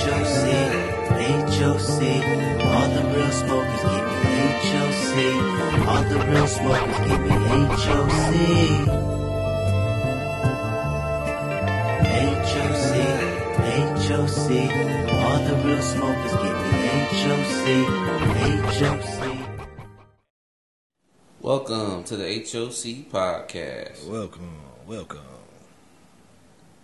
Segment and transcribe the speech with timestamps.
[0.00, 0.44] HOC,
[1.58, 2.00] HOC.
[2.64, 4.36] All the real smokers give me
[4.70, 5.14] HOC.
[5.88, 7.36] All the real smokers give me
[7.76, 8.32] HOC.
[12.48, 12.92] HOC,
[14.08, 14.48] HOC.
[15.20, 16.80] All the real smokers give me
[17.20, 17.64] HOC,
[18.80, 19.20] HOC.
[21.42, 24.08] Welcome to the HOC podcast.
[24.08, 24.56] Welcome,
[24.86, 25.39] welcome.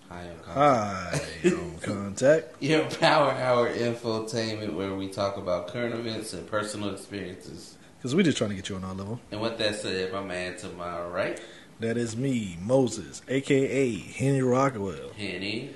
[0.09, 2.55] Hi, I'm Con- Hi, on contact.
[2.63, 7.77] Your Power Hour infotainment, where we talk about current events and personal experiences.
[7.99, 9.21] Because we're just trying to get you on our level.
[9.33, 11.41] And with that said, my man to my right,
[11.81, 15.71] That is me, Moses, aka Henry Rockwell, Henny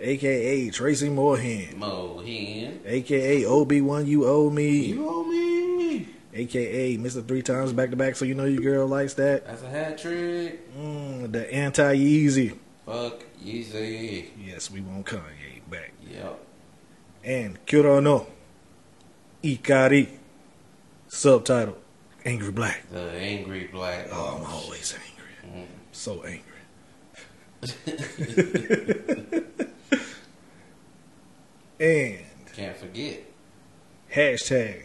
[0.00, 2.78] aka Tracy Moorhen, Mohin.
[2.86, 6.08] aka Obi-Wan You Owe Me, You owe me.
[6.34, 7.26] aka Mr.
[7.26, 9.44] Three Times Back to Back, so you know your girl likes that.
[9.46, 10.72] That's a hat trick.
[10.76, 12.58] Mm, the anti-Yeezy.
[12.86, 14.28] Fuck Yeezy.
[14.44, 15.92] Yes, we want Kanye back.
[16.10, 16.38] Yep.
[17.24, 18.26] And Kurono,
[19.42, 20.08] Ikari,
[21.08, 21.76] subtitle,
[22.24, 22.84] Angry Black.
[22.90, 24.08] The angry black.
[24.12, 25.62] Oh, I'm always angry.
[25.62, 25.66] Mm.
[25.92, 26.42] So angry.
[31.80, 32.18] and
[32.54, 33.22] Can't forget.
[34.14, 34.84] hashtag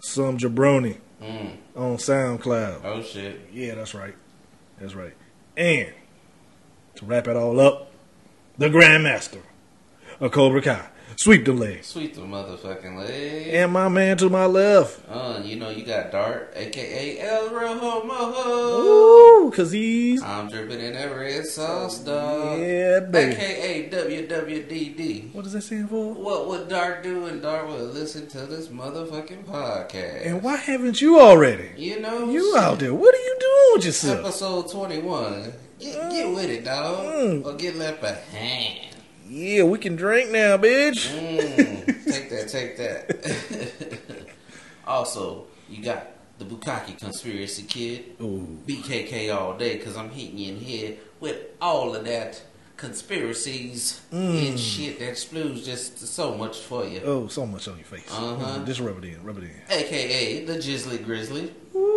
[0.00, 1.56] some jabroni Mm.
[1.76, 2.80] on SoundCloud.
[2.84, 3.48] Oh shit.
[3.52, 4.14] Yeah, that's right.
[4.78, 5.14] That's right.
[5.56, 5.92] And
[6.96, 7.90] to wrap it all up,
[8.58, 9.40] the Grandmaster
[10.20, 10.86] of Cobra Kai.
[11.16, 11.86] Sweep the legs.
[11.86, 13.54] Sweep the motherfucking leg.
[13.54, 15.00] And my man to my left.
[15.08, 18.80] Uh, you know you got Dart, aka El Rojo Mojo.
[19.46, 22.58] Ooh, cause he's I'm dripping in that red sauce, dog.
[22.58, 23.32] yeah, baby.
[23.36, 25.32] AKA WWDD.
[25.34, 26.14] What does that stand for?
[26.14, 27.26] What would Dart do?
[27.26, 30.26] And Dart would listen to this motherfucking podcast.
[30.26, 31.70] And why haven't you already?
[31.76, 32.92] You know, You out there?
[32.94, 34.18] What are you doing with yourself?
[34.20, 35.52] Episode 21.
[35.78, 37.04] Get, get with it, dog.
[37.06, 37.44] Mm.
[37.44, 38.80] Or get left behind.
[39.28, 41.08] Yeah, we can drink now, bitch.
[41.08, 44.28] Mm, take that, take that.
[44.86, 46.08] also, you got
[46.38, 48.16] the Bukaki Conspiracy Kid.
[48.20, 48.58] Ooh.
[48.66, 52.42] BKK all day because I'm hitting you in here with all of that
[52.76, 54.48] conspiracies Mm.
[54.50, 57.00] and shit that splues just so much for you.
[57.04, 58.10] Oh, so much on your face.
[58.10, 58.58] Uh-huh.
[58.58, 59.50] Mm, Just rub it in, rub it in.
[59.70, 61.52] AKA the Jizzly Grizzly.
[61.74, 61.93] Ooh.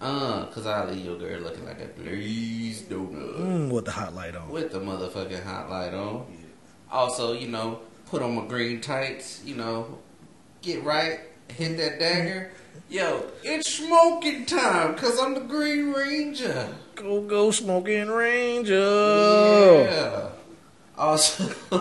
[0.00, 4.14] Uh, cause I leave your girl looking like a glazed donut Mm, with the hot
[4.14, 4.50] light on.
[4.50, 6.26] with the motherfucking hot light on.
[6.92, 9.98] Also, you know, put on my green tights, you know,
[10.62, 12.50] get right, hit that dagger.
[12.90, 16.68] Yo, it's smoking time cause I'm the Green Ranger.
[16.94, 18.74] Go, go, smoking ranger.
[19.90, 20.28] Yeah.
[20.96, 21.44] Also,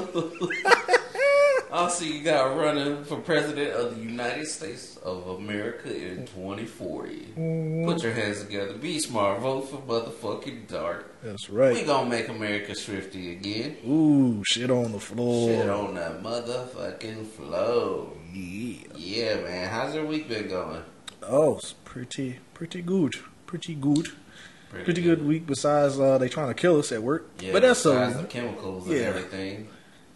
[1.72, 7.86] also you got running for president of the United States of America in 2040.
[7.86, 8.74] Put your hands together.
[8.74, 9.42] Be smart.
[9.42, 11.14] Vote for motherfucking Dart.
[11.24, 11.74] That's right.
[11.74, 13.78] We gonna make America thrifty again.
[13.88, 15.50] Ooh, shit on the floor.
[15.50, 18.12] Shit on that motherfucking flow.
[18.34, 18.78] Yeah.
[18.96, 19.70] Yeah, man.
[19.70, 20.82] How's your week been going?
[21.24, 23.14] Oh, it's pretty, pretty good.
[23.48, 24.10] Pretty good.
[24.84, 25.46] Pretty good week.
[25.48, 27.30] Besides, uh, they trying to kill us at work.
[27.40, 28.96] Yeah, but that's besides the chemicals Yeah.
[28.98, 29.68] and everything.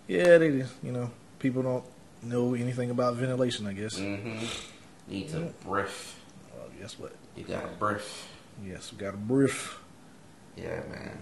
[0.08, 1.84] Yeah, they, just, you know, people don't
[2.24, 3.66] know anything about ventilation.
[3.68, 3.98] I guess.
[4.00, 4.46] Mm-hmm.
[5.12, 6.20] Need to breath.
[6.56, 7.14] Well, guess what?
[7.36, 8.28] You got to breath.
[8.66, 9.80] Yes, we got a brief.
[10.58, 11.18] Yeah, man.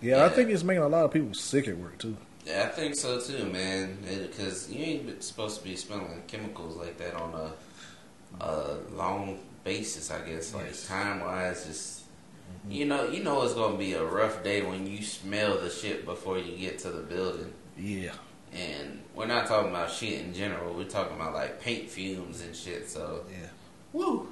[0.00, 0.24] Yeah, Yeah.
[0.26, 2.16] I think it's making a lot of people sick at work too.
[2.46, 3.96] Yeah, I think so too, man.
[4.06, 10.10] Because you ain't supposed to be smelling chemicals like that on a, a long basis.
[10.10, 10.86] I guess, like Yes.
[10.86, 12.02] time wise, just
[12.68, 16.04] you know, you know, it's gonna be a rough day when you smell the shit
[16.04, 17.52] before you get to the building.
[17.78, 18.12] Yeah.
[18.54, 20.74] And we're not talking about shit in general.
[20.74, 22.88] We're talking about like paint fumes and shit.
[22.88, 23.48] So, Yeah.
[23.92, 24.28] woo.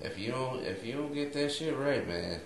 [0.00, 2.40] If you don't, if you don't get that shit right, man.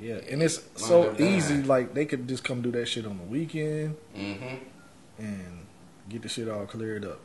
[0.00, 1.62] Yeah, and it's so easy.
[1.62, 4.56] Like they could just come do that shit on the weekend Mm-hmm.
[5.18, 5.66] and
[6.08, 7.20] get the shit all cleared up.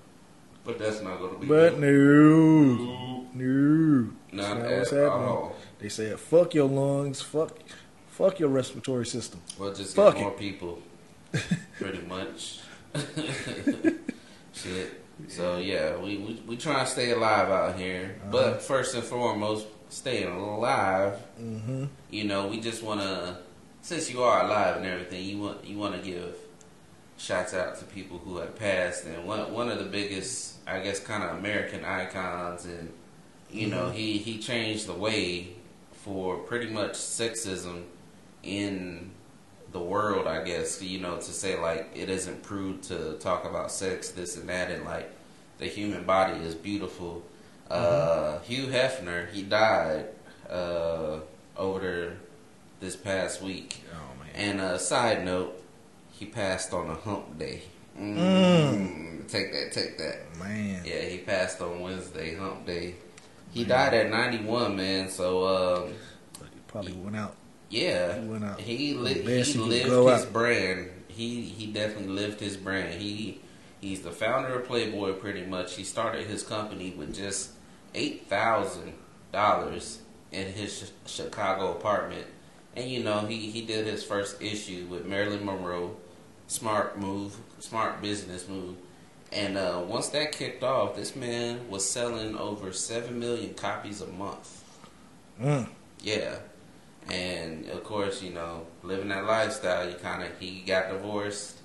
[0.63, 1.47] But that's not gonna be.
[1.47, 1.81] But done.
[1.81, 5.27] no, no, Not at what's happening.
[5.27, 5.55] all.
[5.79, 7.57] They said, "Fuck your lungs, fuck,
[8.07, 10.23] fuck your respiratory system." We'll just Fuck get it.
[10.23, 10.81] more people,
[11.79, 12.59] pretty much.
[14.53, 15.01] Shit.
[15.27, 18.31] So yeah, we we we try to stay alive out here, Uh-huh.
[18.31, 21.13] but first and foremost, staying alive.
[21.39, 21.85] Mm-hmm.
[22.09, 23.37] You know, we just want to,
[23.81, 26.35] since you are alive and everything, you want you want to give
[27.17, 30.99] shouts out to people who have passed, and one one of the biggest, I guess,
[30.99, 32.91] kind of American icons, and
[33.51, 35.49] you know, he he changed the way
[35.91, 37.83] for pretty much sexism
[38.41, 39.11] in
[39.71, 43.71] the world, I guess, you know, to say like it isn't prude to talk about
[43.71, 45.11] sex, this and that, and like
[45.57, 47.23] the human body is beautiful.
[47.69, 50.07] Uh, Hugh Hefner, he died
[50.49, 51.19] uh,
[51.55, 52.17] over there
[52.79, 53.83] this past week.
[53.93, 54.29] Oh man.
[54.35, 55.61] And a side note,
[56.11, 57.61] he passed on a hump day.
[57.99, 59.27] Mm.
[59.27, 60.37] Take that, take that.
[60.39, 60.81] Man.
[60.85, 62.95] Yeah, he passed on Wednesday, hump day.
[63.51, 65.09] He died at 91, man.
[65.09, 65.93] So, um,
[66.67, 67.35] probably went out.
[67.69, 68.19] Yeah,
[68.57, 69.13] He he, li-
[69.43, 70.33] he lived his out.
[70.33, 70.89] brand.
[71.07, 72.99] He he definitely lived his brand.
[73.01, 73.41] He
[73.81, 75.75] he's the founder of Playboy, pretty much.
[75.75, 77.51] He started his company with just
[77.93, 78.93] eight thousand
[79.31, 79.99] dollars
[80.31, 82.25] in his Ch- Chicago apartment,
[82.75, 85.95] and you know he he did his first issue with Marilyn Monroe.
[86.47, 88.75] Smart move, smart business move.
[89.31, 94.07] And uh, once that kicked off, this man was selling over seven million copies a
[94.07, 94.63] month.
[95.39, 95.67] Mm.
[96.01, 96.37] Yeah,
[97.11, 101.57] and of course, you know, living that lifestyle, you kind of he got divorced,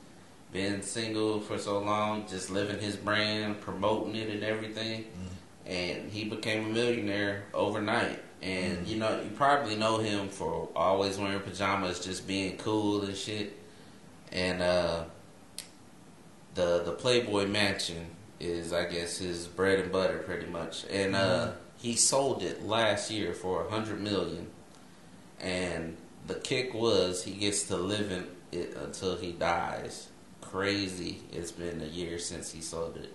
[0.52, 5.04] been single for so long, just living his brand, promoting it and everything,
[5.66, 8.20] and he became a millionaire overnight.
[8.42, 13.16] And you know, you probably know him for always wearing pajamas, just being cool and
[13.16, 13.58] shit.
[14.32, 15.04] And uh,
[16.54, 18.06] the the Playboy Mansion
[18.40, 20.84] is, I guess, his bread and butter, pretty much.
[20.90, 24.48] And uh, he sold it last year for a hundred million.
[25.40, 25.96] And
[26.26, 30.08] the kick was he gets to live in it until he dies.
[30.40, 31.22] Crazy!
[31.32, 33.12] It's been a year since he sold it.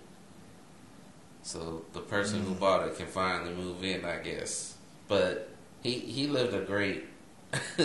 [1.42, 2.60] So the person who mm.
[2.60, 4.76] bought it can finally move in, I guess.
[5.08, 5.48] But
[5.82, 7.04] he he lived a great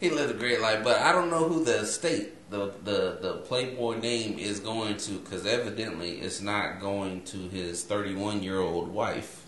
[0.00, 0.82] he lived a great life.
[0.82, 5.12] But I don't know who the estate the the the Playboy name is going to,
[5.18, 9.41] because evidently it's not going to his 31 year old wife.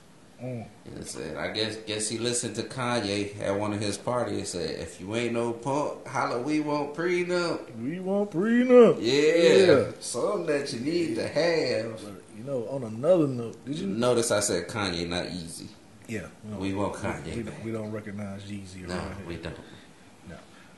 [0.44, 0.66] Mm.
[0.96, 4.54] And said, I guess guess he listened to Kanye at one of his parties.
[4.54, 7.74] and Said, if you ain't no punk, holla, we won't prenup.
[7.80, 8.98] We want prenup.
[9.00, 9.92] Yeah, Yeah.
[10.00, 12.00] something that you need to have.
[12.36, 13.86] You know, on another note, did you?
[13.86, 15.68] Notice I said Kanye, not Yeezy.
[16.08, 16.26] Yeah.
[16.44, 17.64] no, We want Kanye We, back.
[17.64, 19.26] we don't recognize Yeezy No, around here.
[19.26, 19.56] we don't.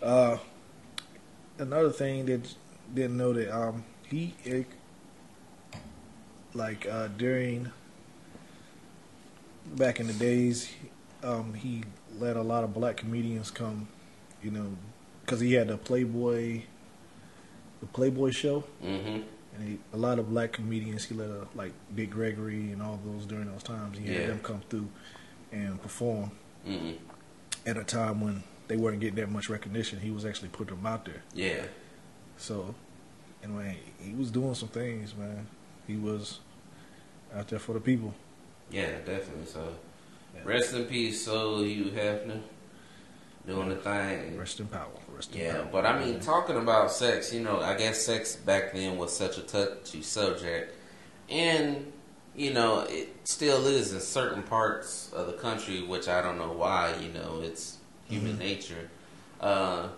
[0.03, 0.37] Uh,
[1.59, 2.47] another thing that
[2.95, 4.35] didn't know that um he
[6.55, 7.71] like uh during
[9.75, 10.73] back in the days
[11.23, 11.83] um he
[12.19, 13.89] let a lot of black comedians come
[14.43, 14.67] you know
[15.25, 16.63] because he had the Playboy
[17.81, 19.23] the Playboy show Mm-hmm.
[19.57, 22.99] and he, a lot of black comedians he let uh, like Dick Gregory and all
[23.05, 24.21] those during those times he Yeah.
[24.21, 24.89] had them come through
[25.53, 26.31] and perform
[26.67, 26.93] Mm-hmm.
[27.69, 30.87] at a time when they weren't getting that much recognition he was actually putting them
[30.87, 31.65] out there Yeah.
[32.37, 32.75] so,
[33.45, 35.47] anyway, he was doing some things, man.
[35.87, 36.41] He was
[37.35, 38.13] out there for the people.
[38.71, 39.47] Yeah, definitely.
[39.47, 39.75] So,
[40.35, 40.41] Yeah.
[40.45, 42.41] rest in peace, so you Hefner,
[43.47, 44.37] doing the thing.
[44.37, 44.89] Rest in power.
[45.15, 45.69] Rest in Yeah, power.
[45.73, 49.39] but I mean, talking about sex, you know, I guess sex back then was such
[49.39, 50.75] a touchy subject,
[51.31, 51.93] and
[52.35, 56.53] you know, it still is in certain parts of the country, which I don't know
[56.53, 56.95] why.
[57.01, 57.79] You know, it's
[58.09, 58.39] human Mhm.
[58.41, 58.91] nature.
[59.41, 59.89] Uh,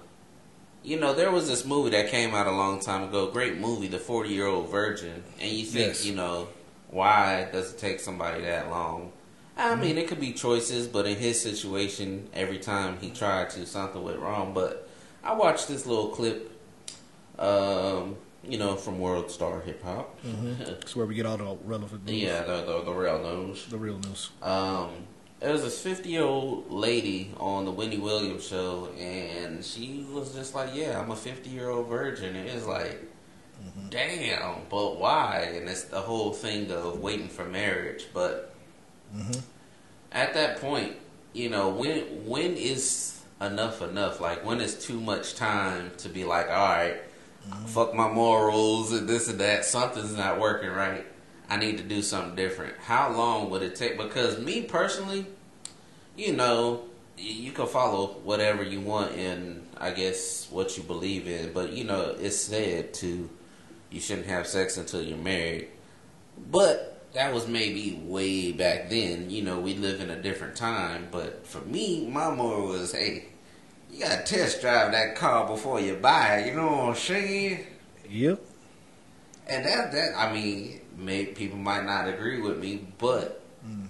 [0.84, 3.26] you know, there was this movie that came out a long time ago.
[3.26, 6.04] Great movie, The Forty Year Old Virgin, and you think, Yes.
[6.04, 6.46] you know,
[6.90, 9.12] why does it take somebody that long?
[9.56, 13.66] I mean, it could be choices, but in his situation, every time he tried to,
[13.66, 14.54] something went wrong.
[14.54, 14.88] But
[15.24, 16.52] I watched this little clip,
[17.38, 20.16] um, you know, from World Star Hip Hop.
[20.24, 20.58] Mhm.
[20.64, 22.22] That's where we get all the relevant news.
[22.22, 23.66] yeah, the, the the real news.
[23.66, 24.30] The real news.
[24.42, 24.90] Um,
[25.40, 30.34] there was this 50 year old lady on the Wendy Williams show, and she was
[30.34, 32.36] just like, Yeah, I'm a 50 year old virgin.
[32.36, 33.02] And it's like,
[33.90, 35.52] damn, but why?
[35.54, 38.06] And it's the whole thing of waiting for marriage.
[38.12, 38.54] But
[39.12, 39.32] hmm
[40.10, 40.96] at that point,
[41.34, 44.20] you know, when when is enough enough?
[44.20, 46.96] Like, when is too much time to be like, All right,
[47.66, 49.64] fuck my morals and this and that.
[49.64, 51.06] Something's not working right.
[51.50, 52.74] I need to do something different.
[52.78, 53.96] How long would it take?
[53.96, 55.26] Because me personally,
[56.16, 56.84] you know,
[57.16, 61.52] you can follow whatever you want in, I guess, what you believe in.
[61.52, 63.28] But you know, it's said to
[63.90, 65.68] you shouldn't have sex until you're married.
[66.50, 69.30] But that was maybe way back then.
[69.30, 71.08] You know, we live in a different time.
[71.10, 73.26] But for me, my moral was, hey,
[73.90, 76.46] you gotta test drive that car before you buy it.
[76.48, 77.66] You know what I'm saying?
[78.08, 78.40] Yep.
[79.46, 83.34] And that that I mean, may people might not agree with me, but
[83.66, 83.88] Mm.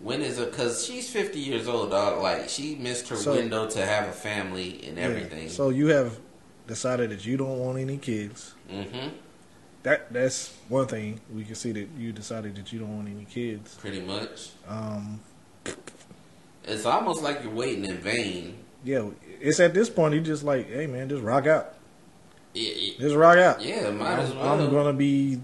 [0.00, 0.50] when is it?
[0.50, 2.20] Because she's fifty years old, dog.
[2.22, 5.04] Like she missed her So- window to have a family and Yeah.
[5.04, 5.48] everything.
[5.50, 6.18] So you have
[6.66, 8.54] decided that you don't want any kids.
[8.68, 9.08] hmm
[9.84, 13.24] That that's one thing we can see that you decided that you don't want any
[13.26, 13.74] kids.
[13.76, 14.50] pretty much.
[14.66, 15.20] Um,
[16.64, 18.56] It's almost like you're waiting in vain.
[18.82, 19.08] yeah,
[19.40, 21.74] it's at this point you just like, hey man, just rock out.
[22.54, 23.60] It- it- Just rock out.
[23.62, 24.60] yeah, might I'm, as well.
[24.60, 25.40] I'm gonna be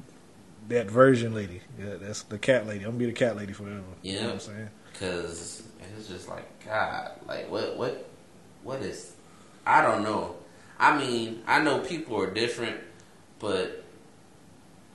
[0.69, 1.61] that version lady.
[1.79, 2.81] Yeah, that's the cat lady.
[2.85, 3.83] I'm gonna be the cat lady forever.
[4.03, 4.25] You know Yeah.
[4.27, 4.71] what I'm saying?
[4.99, 5.63] Cause
[5.99, 8.09] it's just like God, like what, what,
[8.63, 9.13] what is?
[9.67, 10.37] I don't know.
[10.79, 12.81] I mean, I know people are different,
[13.39, 13.85] but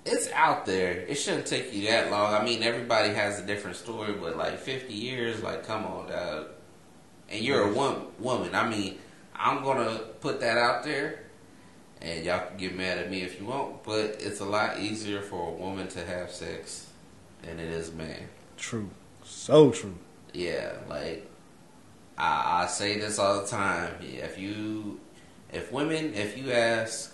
[0.06, 0.92] it's out there.
[0.92, 2.34] It shouldn't take you that long.
[2.34, 6.48] I mean, everybody has a different story, but like 50 years, like, come on, dog.
[7.28, 8.54] And you're a one, woman.
[8.54, 9.00] I mean,
[9.36, 11.24] I'm going to put that out there,
[12.02, 15.22] and y'all can get mad at me if you want, but it's a lot easier
[15.22, 16.88] for a woman to have sex
[17.42, 18.28] than it is a man.
[18.58, 18.92] True.
[19.24, 19.96] So true.
[20.34, 21.28] Yeah, like,
[22.16, 23.96] I, I say this all the time.
[24.02, 25.00] If you,
[25.52, 27.12] if women, if you ask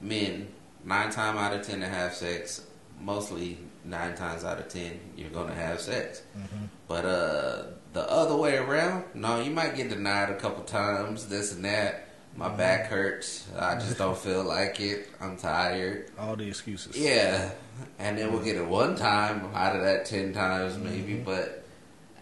[0.00, 0.46] men
[0.84, 2.64] nine times out of ten to have sex,
[3.00, 6.22] mostly nine times out of ten you're gonna have sex.
[6.38, 6.64] Mm-hmm.
[6.88, 11.54] But uh, the other way around, no, you might get denied a couple times, this
[11.54, 12.06] and that.
[12.36, 12.56] My Mm-hmm.
[12.58, 13.48] back hurts.
[13.58, 15.08] I just don't feel like it.
[15.20, 16.10] I'm tired.
[16.18, 16.96] All the excuses.
[16.96, 17.50] Yeah,
[17.98, 21.24] and then we'll get it one time out of that ten times maybe, Mm-hmm.
[21.24, 21.64] but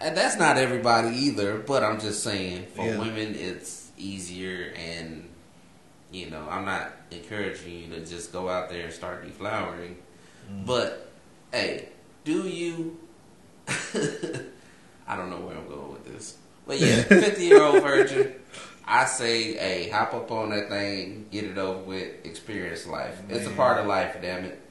[0.00, 1.58] and that's not everybody either.
[1.58, 2.98] But I'm just saying, for Yeah.
[2.98, 5.27] women, it's easier, and
[6.10, 9.96] you know, I'm not encouraging you to just go out there and start deflowering.
[10.50, 10.66] Mm.
[10.66, 11.10] But
[11.52, 11.90] hey,
[12.24, 12.98] do you?
[15.06, 16.36] I don't know where I'm going with this,
[16.66, 18.34] but yeah, 50 year old virgin.
[18.90, 23.20] I say, hey, hop up on that thing, get it over with, experience life.
[23.28, 24.62] It's a part of life, damn it.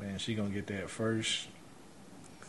[0.00, 1.46] Man, she gonna get that first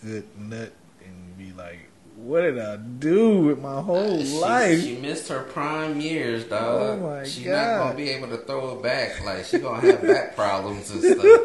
[0.03, 1.89] good nut and be like,
[2.25, 6.81] "What did I do with my whole She- life?" She missed her prime years, dog.
[6.81, 9.23] Oh, my She's not gonna be able to throw it back.
[9.23, 11.39] Like she gonna have back problems and stuff.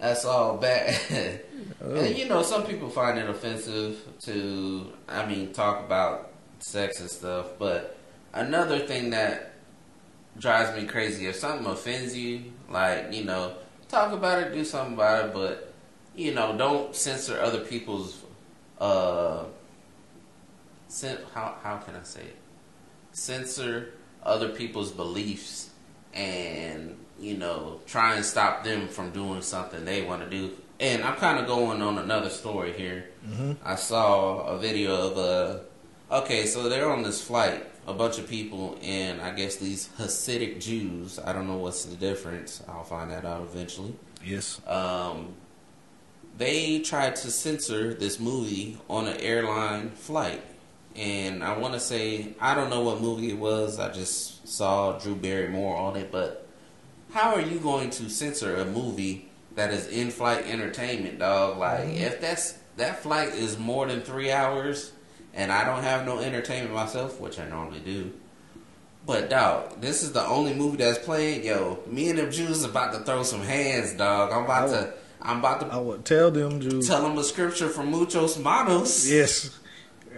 [0.00, 1.40] That's all bad.
[1.86, 1.96] Oh.
[1.96, 6.30] And you know, some people find it offensive to, I mean, talk about
[6.60, 7.46] sex and stuff.
[7.58, 7.94] But
[8.32, 9.52] another thing that
[10.38, 13.52] drives me crazy if something offends you, like you know,
[13.90, 15.74] talk about it, do something about it, but
[16.16, 18.22] you know, don't censor other people's.
[18.80, 19.44] uh
[21.34, 22.36] How how can I say it?
[23.12, 25.70] Censor other people's beliefs
[26.12, 30.52] and you know try and stop them from doing something they want to do.
[30.80, 33.10] And I'm kind of going on another story here.
[33.26, 33.52] Mm-hmm.
[33.64, 35.60] I saw a video of a.
[36.10, 40.60] Okay, so they're on this flight, a bunch of people, and I guess these Hasidic
[40.60, 41.18] Jews.
[41.18, 42.62] I don't know what's the difference.
[42.68, 43.94] I'll find that out eventually.
[44.24, 44.60] Yes.
[44.66, 45.34] Um,
[46.36, 50.42] they tried to censor this movie on an airline flight,
[50.96, 53.78] and I want to say I don't know what movie it was.
[53.78, 56.46] I just saw Drew Barrymore on it, but
[57.12, 61.58] how are you going to censor a movie that is in-flight entertainment, dog?
[61.58, 61.96] Like mm-hmm.
[61.96, 64.92] if that's that flight is more than three hours,
[65.32, 68.12] and I don't have no entertainment myself, which I normally do.
[69.06, 71.44] But dog, this is the only movie that's playing.
[71.44, 74.32] Yo, me and them Jews about to throw some hands, dog.
[74.32, 75.66] I'm about to, I'm about to.
[75.66, 76.88] I would tell them, Jews.
[76.88, 79.10] tell them a scripture from Muchos Manos.
[79.10, 79.58] Yes.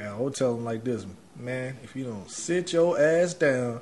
[0.06, 1.78] Yeah, I would tell them like this, man.
[1.82, 3.80] If you don't sit your ass down,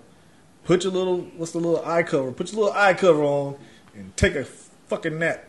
[0.65, 2.33] put your little what's the little eye cover?
[2.33, 3.57] Put your little eye cover on
[3.95, 5.47] and take a fucking nap.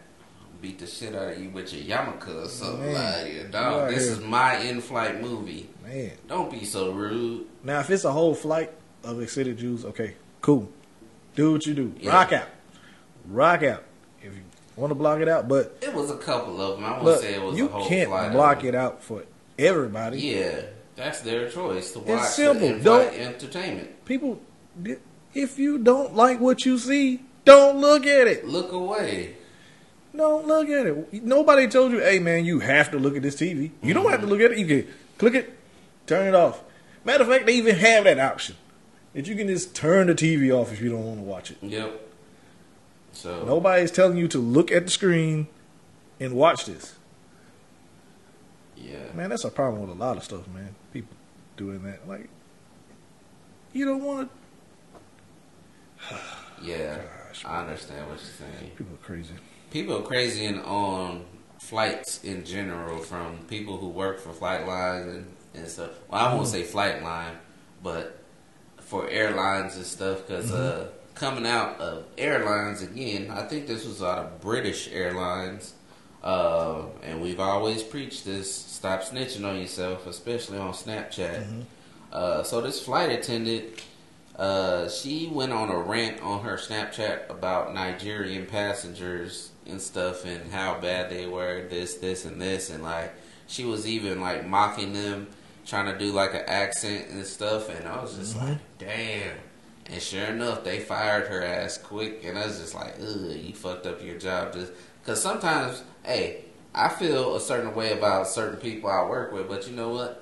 [0.62, 3.89] Beat the shit out of you with your yarmulke or something Man, like that, dog.
[3.89, 4.13] This here.
[4.13, 5.70] is my in-flight movie.
[5.82, 6.12] Man.
[6.27, 7.46] Don't be so rude.
[7.63, 8.72] Now, if it's a whole flight
[9.03, 10.70] of Hasidic Jews, okay, cool.
[11.36, 11.94] Do what you do.
[12.01, 12.12] Yeah.
[12.12, 12.50] Rock out.
[13.27, 13.84] Rock out.
[14.22, 14.41] If you
[14.75, 16.86] want to block it out, but It was a couple of them.
[16.86, 19.22] I won't say it was you a whole can't block it out for
[19.57, 20.19] everybody.
[20.19, 20.62] Yeah,
[20.95, 22.77] that's their choice to watch simple.
[22.77, 24.05] the Don't- entertainment.
[24.05, 24.41] People,
[25.33, 28.47] if you don't like what you see, don't look at it.
[28.47, 29.35] Look away.
[30.15, 31.24] Don't look at it.
[31.24, 33.71] Nobody told you, hey man, you have to look at this TV.
[33.81, 34.29] You don't have to mm-hmm.
[34.29, 34.57] look at it.
[34.57, 35.57] You can click it,
[36.07, 36.63] turn it off.
[37.03, 38.55] Matter of fact, they even have that option
[39.13, 41.57] that you can just turn the TV off if you don't want to watch it.
[41.62, 42.01] Yep.
[43.13, 45.47] So Nobody's telling you to look at the screen
[46.19, 46.95] and watch this.
[48.75, 50.75] Yeah, Man, that's a problem with a lot of stuff, man.
[50.91, 51.15] People
[51.58, 52.08] doing that.
[52.08, 52.29] Like,
[53.74, 54.32] you don't want
[56.62, 56.98] yeah.
[57.27, 58.72] Gosh, I understand what you're saying.
[58.75, 59.34] People are crazy.
[59.72, 61.25] people are crazy in, on
[61.60, 65.91] flights in general from people who work for flight lines and, and stuff.
[66.10, 66.51] Well, I won't mm-hmm.
[66.51, 67.38] say flight line,
[67.82, 68.20] but
[68.79, 70.84] for airlines and stuff because mm-hmm.
[70.84, 75.74] uh, coming out of airlines again, I think this was out of British Airlines.
[76.25, 81.63] Uh, and we've always preached this: stop snitching on yourself, especially on Snapchat.
[82.12, 83.65] Uh, so this flight attendant,
[84.36, 90.51] uh, she went on a rant on her Snapchat about Nigerian passengers and stuff and
[90.51, 93.13] how bad they were, this, this, and this, and like
[93.48, 95.27] she was even like mocking them,
[95.65, 99.38] trying to do like an accent and stuff, and I was just like, damn.
[99.88, 103.53] And sure enough, they fired her ass quick, and I was just like, ugh, you
[103.53, 104.53] fucked up your job.
[104.53, 104.72] Just
[105.03, 109.67] because sometimes, hey, I feel a certain way about certain people I work with, but
[109.67, 110.21] you know what?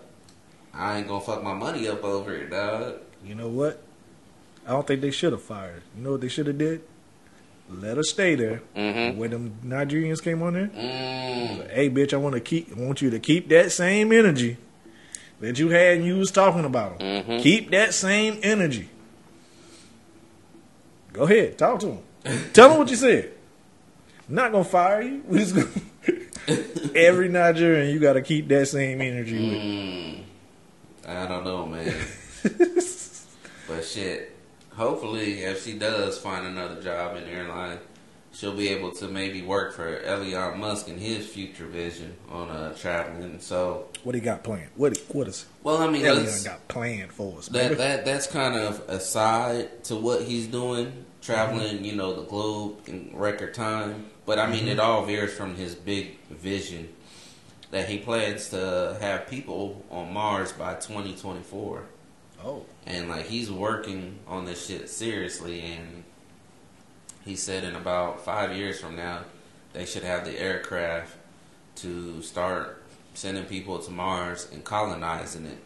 [0.73, 2.95] I ain't gonna fuck my money up over it, dog.
[3.23, 3.81] You know what?
[4.67, 5.81] I don't think they should have fired.
[5.97, 6.81] You know what they should have did?
[7.69, 8.61] let her stay there.
[8.75, 9.15] Mhm.
[9.15, 11.71] When them Nigerians came on there, Mm.
[11.71, 14.57] hey bitch, I want to keep, I want you to keep that same energy
[15.39, 17.23] that you had and you was talking about 'em.
[17.23, 17.41] Mhm.
[17.41, 18.89] Keep that same energy.
[21.13, 21.99] Go ahead, talk to him.
[22.53, 23.31] Tell him what you said.
[24.27, 25.23] Not gonna fire you.
[25.27, 25.67] We just gonna
[26.95, 29.37] every Nigerian, you got to keep that same energy.
[29.49, 29.61] with.
[29.61, 30.23] Mm.
[31.07, 31.93] I don't know, man.
[33.67, 34.35] but shit,
[34.75, 37.79] hopefully, if she does find another job in airline,
[38.31, 42.73] she'll be able to maybe work for Elon Musk and his future vision on uh,
[42.75, 43.39] traveling.
[43.39, 44.69] So, What he got planned?
[44.75, 47.47] What what is well, I mean, let's- got planned for us?
[47.47, 52.79] that that that's kind of aside to what he's doing, traveling, you know, the globe
[52.87, 54.07] in record time.
[54.25, 54.79] But I mean, it mm-hmm.
[54.81, 56.89] all veers from his big vision
[57.71, 61.83] that he plans to have people on Mars by 2024,
[62.45, 65.61] oh, and like he's working on this shit seriously.
[65.61, 66.03] And
[67.25, 69.21] he said in about five years from now,
[69.73, 71.17] they should have the aircraft
[71.77, 75.57] to start sending people to Mars and colonizing it.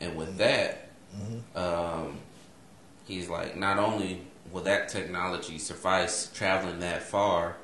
[0.00, 0.38] And with mm-hmm.
[0.38, 1.58] that, mm-hmm.
[1.58, 2.18] um,
[3.06, 4.22] he's like, not only
[4.52, 7.56] will that technology suffice traveling that far,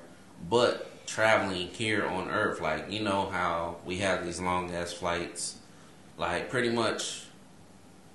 [0.49, 5.57] but traveling here on Earth, like you know how we have these long ass flights,
[6.17, 7.25] like pretty much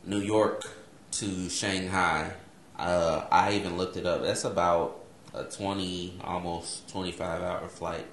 [0.05, 0.63] New York
[1.11, 2.31] to Shanghai.
[2.77, 4.23] Uh, I even looked it up.
[4.23, 4.99] That's about
[5.33, 8.05] a twenty, almost twenty five hour flight.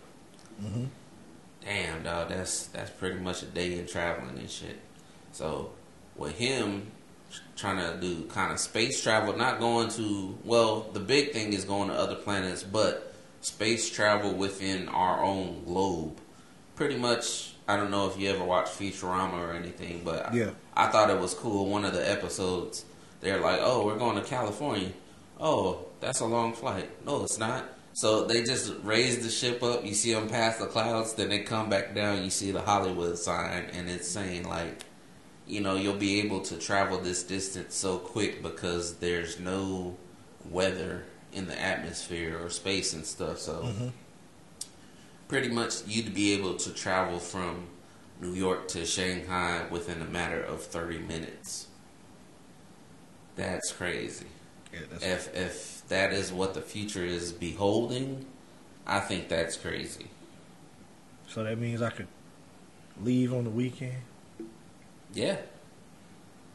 [0.62, 0.84] Mm-hmm.
[1.64, 4.78] Damn, dog, that's that's pretty much a day in traveling and shit.
[5.32, 5.72] So
[6.16, 6.90] with him
[7.56, 11.64] trying to do kind of space travel, not going to well, the big thing is
[11.64, 13.09] going to other planets, but
[13.40, 16.18] space travel within our own globe.
[16.76, 20.50] Pretty much, I don't know if you ever watched Futurama or anything, but Yeah.
[20.74, 21.66] I, I thought it was cool.
[21.66, 22.84] One of the episodes,
[23.20, 24.92] they're like, "Oh, we're going to California."
[25.38, 26.90] Oh, that's a long flight.
[27.06, 27.64] No, it's not.
[27.92, 29.84] So they just raise the ship up.
[29.84, 32.22] You see them pass the clouds, then they come back down.
[32.22, 34.82] You see the Hollywood sign, and it's saying like,
[35.46, 39.96] you know, you'll be able to travel this distance so quick because there's no
[40.48, 43.38] weather in the atmosphere or space and stuff.
[43.38, 43.72] So
[45.28, 47.66] pretty much you'd be able to travel from
[48.20, 51.68] New York to Shanghai within a matter of 30 minutes.
[53.36, 54.26] That's crazy.
[54.72, 58.26] yeah, that's, If if that is what the future is beholding,
[58.86, 60.06] I think that's crazy.
[61.28, 62.08] so that means I could
[63.02, 63.94] leave on the weekend,
[65.14, 65.36] Yeah.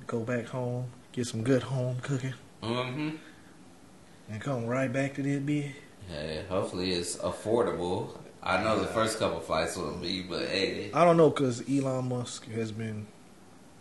[0.05, 3.15] go back home, get some good home cooking, Mm-hmm.
[4.29, 5.71] And come right back to this bitch.
[6.09, 8.09] Hey, hopefully it's affordable.
[8.43, 12.09] I know the first couple flights will be, but hey, I don't know because Elon
[12.09, 13.07] Musk has been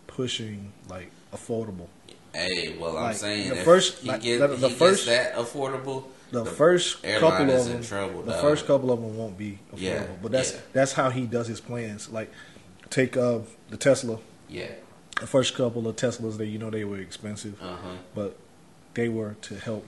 [0.07, 1.87] pushing like affordable.
[2.33, 2.75] hey.
[2.79, 6.05] Well, I'm saying the first- he, like, get, the- he the gets first- that affordable,
[6.31, 9.79] The, The first couple of them, trouble, the first couple of them won't be affordable.
[9.81, 10.59] Yeah, but that's yeah.
[10.73, 12.09] that's how he does his plans.
[12.09, 12.31] Like
[12.89, 14.17] take uh, the Tesla.
[14.49, 14.71] yeah,
[15.21, 18.35] The first couple of Teslas, that you know they were expensive, uh huh, but
[18.95, 19.85] they were to help.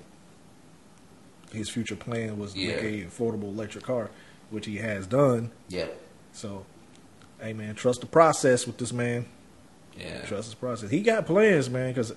[1.52, 4.10] His future plan was to make a affordable electric car,
[4.50, 5.52] which he has done.
[5.70, 5.88] Yeah.
[6.34, 6.66] So,
[7.42, 9.26] hey man, trust the process with this man.
[9.98, 10.90] yeah, Trust his process.
[10.92, 12.14] He got plans, man, because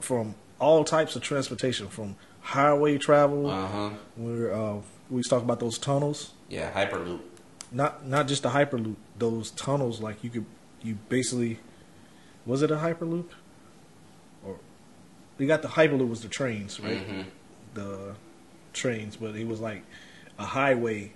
[0.00, 4.76] from all types of transportation, from highway travel, uh huh, where uh,
[5.10, 7.20] we talk about those tunnels, yeah, Hyperloop,
[7.70, 10.00] not not just the hyperloop, those tunnels.
[10.00, 10.46] Like you could,
[10.82, 11.60] you basically,
[12.44, 13.26] was it a hyperloop?
[14.44, 14.56] Or
[15.38, 16.98] we got the hyperloop was the trains, right?
[16.98, 17.22] hmm
[17.74, 18.14] The
[18.72, 19.82] trains, but it was like
[20.38, 21.12] a highway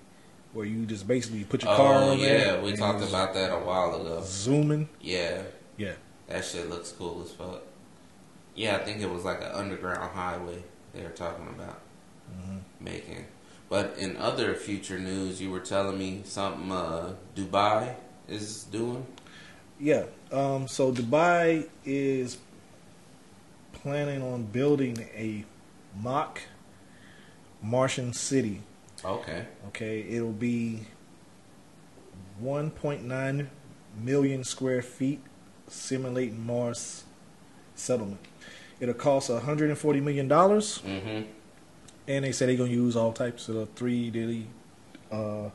[0.53, 2.57] where you just basically put your car Oh on there.
[2.57, 4.21] yeah, we talked about that a while ago.
[4.25, 4.89] zooming.
[5.01, 5.43] Yeah,
[5.79, 5.95] Yeah,
[6.29, 7.63] that shit looks cool as fuck.
[8.55, 10.63] Yeah, I think it was like an underground highway
[10.93, 11.79] they were talking about
[12.81, 13.25] making.
[13.71, 17.95] But in other future news, you were telling me something uh, Dubai
[18.29, 19.07] is doing.
[19.81, 20.05] yeah.
[20.31, 22.37] Um, so Dubai is
[23.73, 25.45] planning on building a
[26.01, 26.41] mock
[27.63, 28.61] Martian city.
[29.05, 29.47] Okay.
[29.69, 30.81] Okay, it'll be
[32.43, 33.47] 1.9
[34.03, 35.21] million square feet,
[35.69, 37.05] simulating Mars
[37.75, 38.21] settlement.
[38.81, 41.23] It'll cost 140 million dollars, Mm-hmm.
[42.09, 44.47] and they say they're gonna use all types of 3D,
[45.11, 45.51] uh,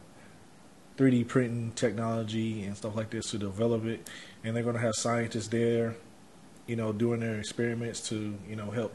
[0.97, 4.09] 3D printing technology and stuff like this to develop it,
[4.43, 5.95] and they're gonna have scientists there,
[6.67, 8.93] you know, doing their experiments to you know help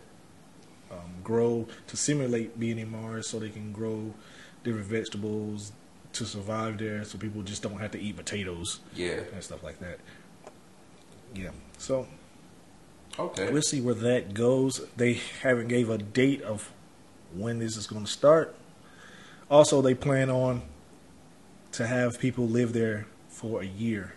[0.93, 4.13] um, grow to simulate being in Mars, so they can grow
[4.65, 5.73] different vegetables
[6.13, 9.21] to survive there, so people just don't have to eat potatoes Yeah.
[9.33, 9.99] and stuff like that.
[11.35, 12.07] Yeah, so
[13.19, 13.51] Okay.
[13.51, 14.83] we'll see where that goes.
[14.97, 16.71] They haven't gave a date of
[17.35, 18.55] when this is going to start.
[19.51, 20.63] Also, they plan on
[21.73, 24.15] to have people live there for a year.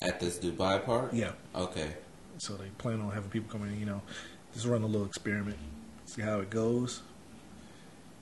[0.00, 1.10] At this Dubai park?
[1.12, 1.32] Yeah.
[1.54, 1.94] Okay.
[2.38, 4.02] So they plan on having people come in, you know,
[4.54, 5.58] just run a little experiment,
[6.04, 7.02] see how it goes.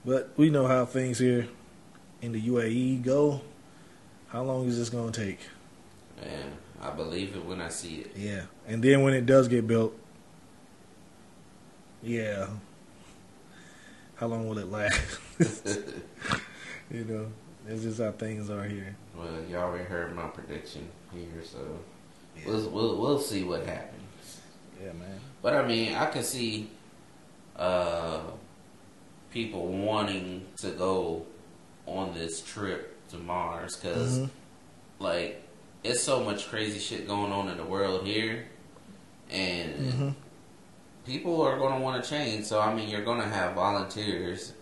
[0.04, 1.48] But we know how things here
[2.22, 3.42] in the UAE go.
[4.28, 5.40] How long is this going to take?
[6.20, 8.12] Man, I believe it when I see it.
[8.16, 8.42] Yeah.
[8.66, 9.98] And then when it does get built,
[12.02, 12.48] yeah.
[14.14, 15.18] How long will it last?
[16.90, 17.26] you know,
[17.66, 18.96] it's just how things are here.
[19.16, 21.58] Well, you already heard my prediction here, so
[22.46, 24.40] we'll, we'll we'll see what happens.
[24.82, 25.20] Yeah, man.
[25.42, 26.70] But I mean, I can see
[27.56, 28.20] uh,
[29.30, 31.26] people wanting to go
[31.86, 34.30] on this trip to Mars because, Mhm.
[34.98, 35.42] like,
[35.84, 38.46] it's so much crazy shit going on in the world here,
[39.30, 40.14] and Mhm.
[41.04, 42.44] people are going to want to change.
[42.46, 44.52] So I mean, you're going to have volunteers,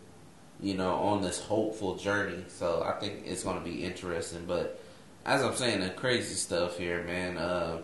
[0.61, 2.45] you know, on this hopeful journey.
[2.49, 4.45] So I think it's going to be interesting.
[4.47, 4.81] But
[5.27, 7.37] as I'm saying, the crazy stuff here, man.
[7.37, 7.83] Uh,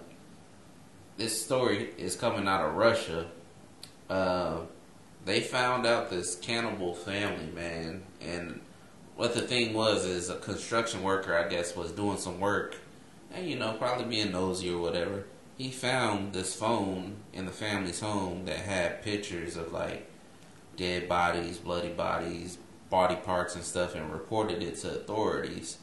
[1.16, 3.26] this story is coming out of Russia.
[4.08, 4.58] Uh,
[5.24, 8.60] they found out this cannibal family, man, and
[9.16, 12.76] what the thing was is a construction worker, I guess, was doing some work,
[13.32, 15.24] and you know, probably being nosy or whatever.
[15.56, 20.10] He found this phone in the family's home that had pictures of like
[20.76, 22.58] dead bodies, bloody bodies,
[22.90, 25.78] body parts and stuff, and reported it to authorities.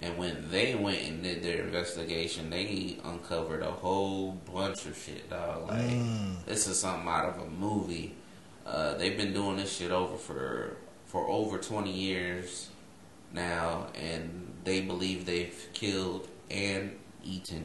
[0.00, 5.30] And when they went and did their investigation, they uncovered a whole bunch of shit,
[5.30, 5.68] dog.
[5.68, 6.44] Like Mm.
[6.44, 8.14] this is something out of a movie.
[8.66, 12.68] Uh, they've been doing this shit over for for over twenty years
[13.32, 17.64] now, and they believe they've killed and eaten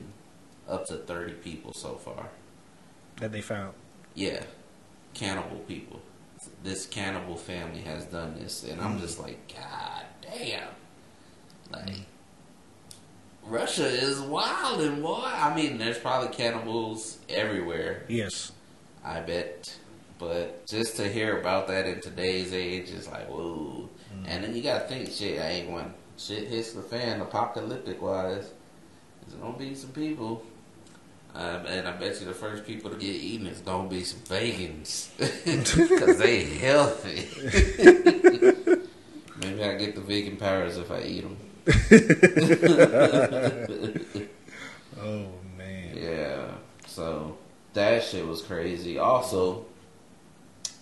[0.70, 2.30] up to thirty people so far.
[3.18, 3.74] That they found.
[4.16, 4.44] Yeah,
[5.14, 6.02] cannibal people.
[6.64, 10.70] This cannibal family has done this, and I'm just like, God damn!
[11.72, 12.02] Like,
[13.46, 15.22] Russia is wild and boy.
[15.24, 18.06] I mean, there's probably cannibals everywhere.
[18.08, 18.52] Yes.
[19.04, 19.76] I bet.
[20.20, 23.90] But just to hear about that in today's age is like, whoa.
[24.26, 25.94] And then you gotta think, shit, I ain't one.
[26.18, 28.52] shit hits the fan, apocalyptic wise,
[29.22, 30.44] there's gonna be some people.
[31.34, 34.20] Um, and I bet you the first people to get eaten is gonna be some
[34.22, 35.10] vegans.
[35.90, 37.28] Because they healthy.
[39.40, 41.38] Maybe I get the vegan powers if I eat them.
[45.04, 45.26] Oh
[45.58, 45.96] man.
[45.96, 46.52] Yeah.
[46.86, 47.38] So
[47.74, 49.00] that shit was crazy.
[49.00, 49.66] Also,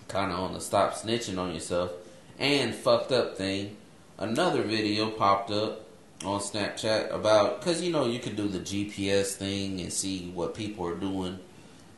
[0.07, 1.91] kind of on the stop snitching on yourself
[2.37, 3.77] and fucked up thing.
[4.17, 5.85] Another video popped up
[6.25, 10.53] on Snapchat about because you know you can do the GPS thing and see what
[10.53, 11.39] people are doing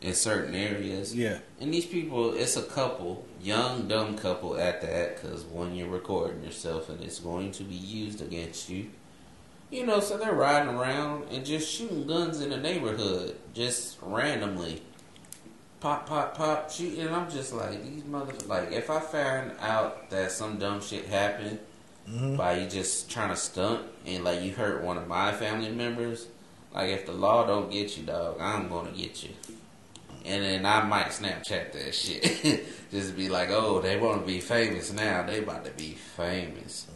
[0.02, 1.16] in certain areas.
[1.16, 1.40] Yeah.
[1.60, 6.44] And these people, it's a couple, young, dumb couple at that, because one, you're recording
[6.44, 8.90] yourself and it's going to be used against you.
[9.70, 14.82] You know, so they're riding around and just shooting guns in the neighborhood, just randomly.
[15.80, 17.02] Pop, pop, pop, shooting.
[17.08, 21.06] And I'm just like, these motherfuckers, like, if I found out that some dumb shit
[21.06, 21.60] happened
[22.10, 22.36] Mhm.
[22.36, 26.28] by you just trying to stunt and, like, you hurt one of my family members,
[26.74, 29.30] like, if the law don't get you, dog, I'm going to get you.
[30.26, 32.66] And then I might Snapchat that shit.
[32.92, 35.24] Just be like, oh, they want to be famous now.
[35.24, 36.88] They about to be famous.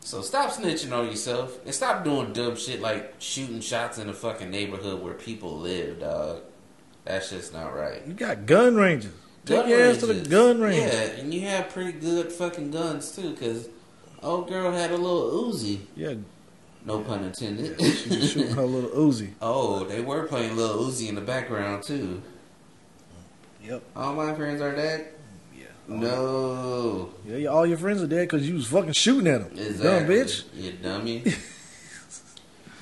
[0.00, 4.12] So stop snitching on yourself and stop doing dumb shit like shooting shots in the
[4.12, 6.42] fucking neighborhood where people live, dog.
[7.04, 8.02] That's just not right.
[8.06, 9.12] You got gun ranges.
[9.44, 10.76] Take Gun your ass to the gun range.
[10.78, 13.68] Yeah, and you have pretty good fucking guns too, cause
[14.22, 15.80] old girl had a little Uzi.
[15.96, 16.14] Yeah.
[16.84, 17.78] No pun intended.
[17.80, 19.32] She was shooting her little Uzi.
[19.40, 22.22] oh, they were playing little Uzi in the background too.
[23.64, 23.82] Yep.
[23.96, 25.08] All my friends are dead.
[25.56, 25.64] Yeah.
[25.88, 27.10] No.
[27.26, 29.58] Yeah, yeah, all your friends are dead because you was fucking shooting at them.
[29.58, 30.16] Exactly.
[30.16, 30.44] Dumb bitch.
[30.54, 31.24] You dummy.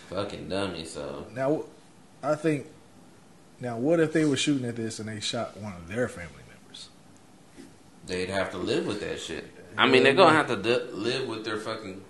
[0.09, 1.27] Fucking dummy, so.
[1.35, 1.65] Now,
[2.23, 2.67] I think.
[3.61, 6.33] Now, what if they were shooting at this and they shot one of their family
[6.49, 6.89] members?
[8.07, 9.45] They'd have to live with that shit.
[9.77, 12.03] I mean, they're gonna have to d- live with their fucking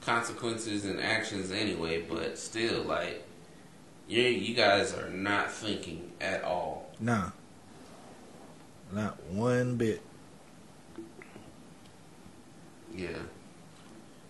[0.00, 3.24] consequences and actions anyway, but still, like,
[4.08, 6.90] you, you guys are not thinking at all.
[6.98, 7.30] Nah.
[8.92, 10.00] Not one bit.
[12.94, 13.18] Yeah.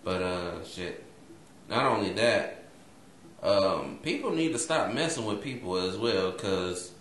[0.04, 1.04] But, uh, shit.
[1.68, 2.64] Not only that,
[3.42, 6.92] um, people need to stop messing with people as well, because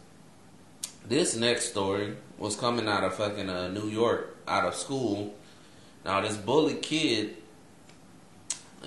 [1.08, 5.34] this next story was coming out of fucking uh, New York, out of school.
[6.04, 7.38] Now, this bullied kid,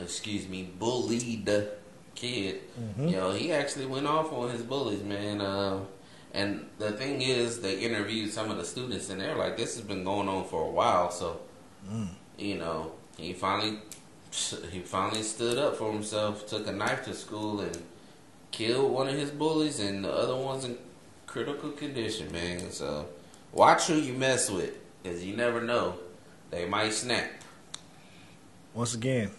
[0.00, 1.48] excuse me, bullied
[2.14, 3.10] kid, Mhm.
[3.10, 5.40] you know, he actually went off on his bullies, man.
[5.40, 5.84] Uh,
[6.38, 9.84] And the thing is, they interviewed some of the students, and they're like, "This has
[9.84, 11.40] been going on for a while." So,
[11.90, 12.10] Mm.
[12.38, 13.78] you know, he finally
[14.70, 17.76] he finally stood up for himself, took a knife to school, and
[18.52, 20.78] killed one of his bullies, and the other one's in
[21.26, 22.70] critical condition, man.
[22.70, 23.08] So,
[23.52, 25.98] watch who you mess with, because you never know.
[26.50, 27.30] They might snap.
[28.74, 29.32] Once again,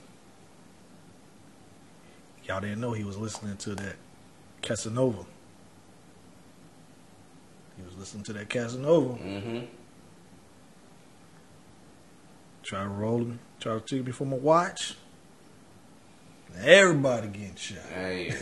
[2.43, 3.95] y'all didn't know he was listening to that
[4.61, 5.25] Casanova.
[7.79, 9.13] He was listening to that Casanova.
[9.13, 9.59] Mm-hmm.
[12.63, 14.95] Try to roll him, try to take me from a watch.
[16.61, 17.77] Everybody getting shot.
[17.93, 18.33] Hey,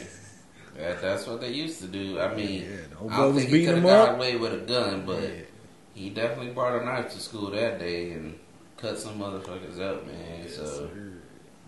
[0.76, 2.19] that, that's what they used to do.
[2.19, 4.15] I mean, Yeah, old I don't was think he could have him got up.
[4.15, 5.30] away with a gun, but Yeah.
[5.93, 8.39] he definitely brought a knife to school that day and
[8.78, 10.47] cut some motherfuckers up, man.
[10.50, 10.89] so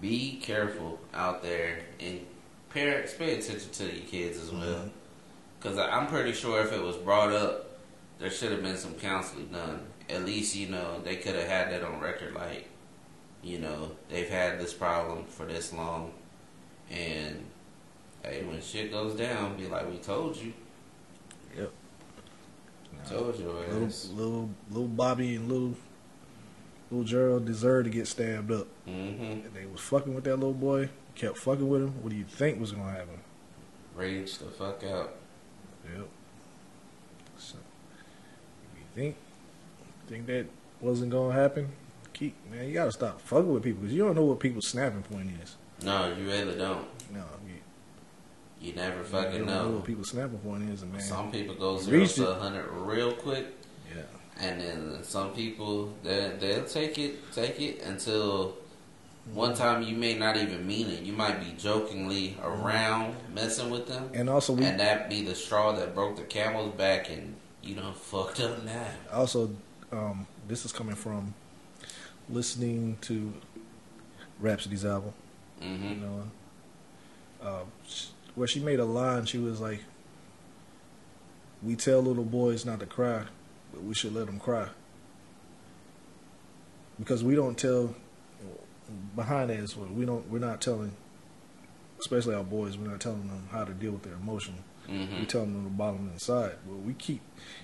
[0.02, 2.26] be careful out there, and
[2.72, 4.90] parents pay attention to your kids as well, Mhm.
[5.60, 7.78] Because I'm pretty sure if it was brought up,
[8.20, 9.82] there should have been some counseling done.
[10.10, 12.68] At least you know they could have had that on record, like
[13.44, 16.12] you know they've had this problem for this long,
[16.90, 17.46] and
[18.24, 20.54] hey, when shit goes down, be like, we told you,
[21.58, 21.72] Yep.
[23.08, 23.50] told you.
[23.50, 25.76] Little, little, little Bobby and little,
[26.92, 28.68] little Gerald deserved to get stabbed up.
[28.88, 29.24] Mm-hmm.
[29.24, 30.90] And they was fucking with that little boy.
[31.16, 32.02] Kept fucking with him.
[32.02, 33.20] What do you think was gonna happen?
[33.96, 35.16] Rage the fuck out.
[35.98, 36.08] Yep.
[37.38, 37.56] So,
[38.74, 39.16] if you think
[40.08, 40.46] think that
[40.82, 41.70] wasn't gonna happen,
[42.14, 42.68] keep man.
[42.68, 45.56] You gotta stop fucking with people because you don't know what people's snapping point is.
[45.84, 46.86] No, you really don't.
[47.14, 47.56] No, you,
[48.68, 49.76] You never you fucking know know.
[49.76, 51.00] what people's snapping point is, man.
[51.02, 53.46] Some people go zero to hundred real quick,
[53.96, 54.04] yeah,
[54.40, 58.56] and then some people they they'll take it, take it until.
[59.34, 61.04] One time you may not even mean it.
[61.04, 65.36] You might be jokingly around messing with them, and also we and that be the
[65.36, 68.88] straw that broke the camel's back, and you done fucked up now.
[69.14, 69.52] also
[69.92, 71.34] um, this is coming from
[72.30, 73.34] listening to
[74.40, 75.14] Rapsody's album.
[75.62, 76.02] You Mm-hmm.
[76.02, 76.24] know,
[77.44, 77.64] uh,
[78.36, 79.82] where she made a line, she was like,
[81.62, 83.24] "We tell little boys not to cry,
[83.74, 84.70] but we should let them cry."
[87.00, 87.94] Because we don't tell.
[89.16, 90.30] Behind that is what we don't.
[90.30, 90.94] We're not telling,
[92.00, 92.78] especially our boys.
[92.78, 94.56] We're not telling them how to deal with their emotion.
[94.90, 95.20] Mm-hmm.
[95.20, 96.54] We telling them to bottle them inside.
[96.66, 97.22] Well, we keep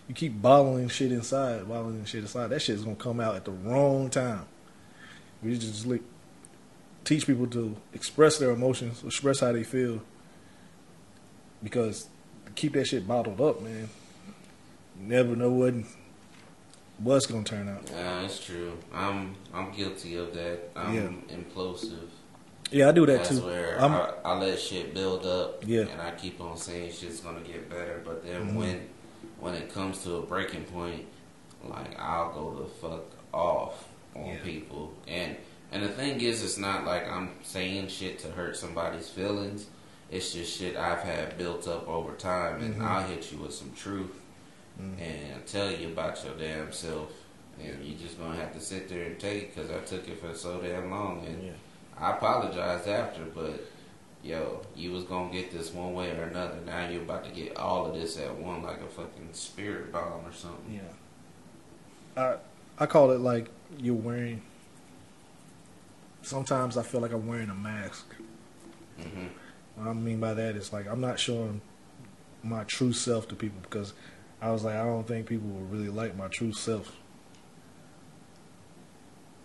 [0.07, 2.47] you keep bottling shit inside, bottling shit inside.
[2.47, 4.45] That shit's gonna come out at the wrong time.
[5.41, 6.03] We just like
[7.03, 10.01] teach people to express their emotions, express how they feel,
[11.63, 12.07] because
[12.45, 13.89] to keep that shit bottled up, man.
[14.99, 15.73] You never know what
[16.97, 17.89] what's gonna turn out.
[17.89, 18.73] Yeah, that's true.
[18.93, 20.69] I'm I'm guilty of that.
[20.75, 21.35] I'm Yeah.
[21.35, 22.09] implosive.
[22.71, 23.45] Yeah, I do that That's too.
[23.45, 25.81] where I'm, I, I let shit build up, Yeah.
[25.81, 28.01] and I keep on saying shit's gonna get better.
[28.03, 28.55] But then Mhm.
[28.55, 28.89] when
[29.39, 31.05] when it comes to a breaking point,
[31.63, 33.03] like I'll go the fuck
[33.33, 34.37] off on Yeah.
[34.43, 34.93] people.
[35.07, 35.35] And
[35.71, 39.65] and the thing is, it's not like I'm saying shit to hurt somebody's feelings.
[40.09, 42.81] It's just shit I've had built up over time, and Mhm.
[42.85, 44.11] I'll hit you with some truth
[44.79, 44.99] Mhm.
[45.01, 47.11] and tell you about your damn self.
[47.61, 50.19] And you just gonna have to sit there and take it because I took it
[50.19, 51.25] for so damn long.
[51.25, 51.51] And yeah.
[51.97, 53.61] I apologized after, but
[54.21, 56.57] yo, you was gonna get this one way or another.
[56.65, 60.25] Now you're about to get all of this at one, like a fucking spirit bomb
[60.25, 60.73] or something.
[62.17, 62.21] Yeah.
[62.21, 62.37] I
[62.77, 64.41] I call it like you're wearing.
[66.21, 68.13] Sometimes I feel like I'm wearing a mask.
[68.99, 69.27] hmm
[69.75, 71.61] What I mean by that is like I'm not showing
[72.43, 73.93] my true self to people because
[74.45, 76.95] I was like I don't think people will really like my true self.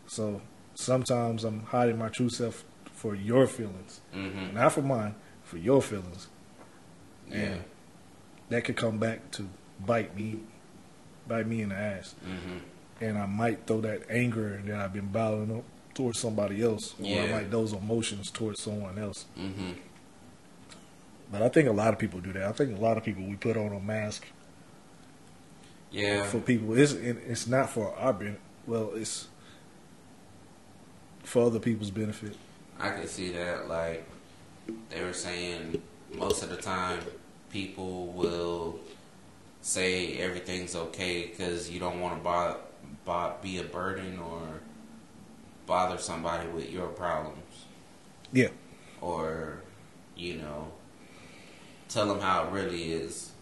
[0.07, 0.43] So
[0.75, 5.81] sometimes I'm hiding my true self for your feelings, hmm not for mine, for your
[5.81, 6.29] feelings.
[7.31, 7.37] Yeah.
[7.39, 7.65] And
[8.51, 9.49] that could come back to
[9.87, 10.41] bite me,
[11.27, 12.59] bite me in the ass, hmm
[13.01, 17.23] and I might throw that anger that I've been bottling up towards somebody else, or
[17.23, 19.25] I might those emotions towards someone else.
[19.35, 19.73] hmm
[21.33, 22.43] But I think a lot of people do that.
[22.43, 24.27] I think a lot of people we put on a mask
[25.91, 26.25] Yeah.
[26.25, 26.77] for people.
[26.79, 28.41] It's it's not for our benefit.
[28.67, 29.29] Well, it's
[31.25, 32.37] for other people's benefit.
[32.79, 33.69] I can see that.
[33.69, 34.07] Like
[34.91, 35.83] they were saying,
[36.15, 37.01] most of the time,
[37.51, 38.79] people will
[39.63, 42.57] say everything's okay because you don't want to bo-
[43.05, 44.41] bo- be a burden or
[45.67, 47.67] bother somebody with your problems,
[48.33, 48.49] Yeah,
[49.01, 49.63] or
[50.17, 50.69] you know,
[51.89, 53.33] tell them how it really is.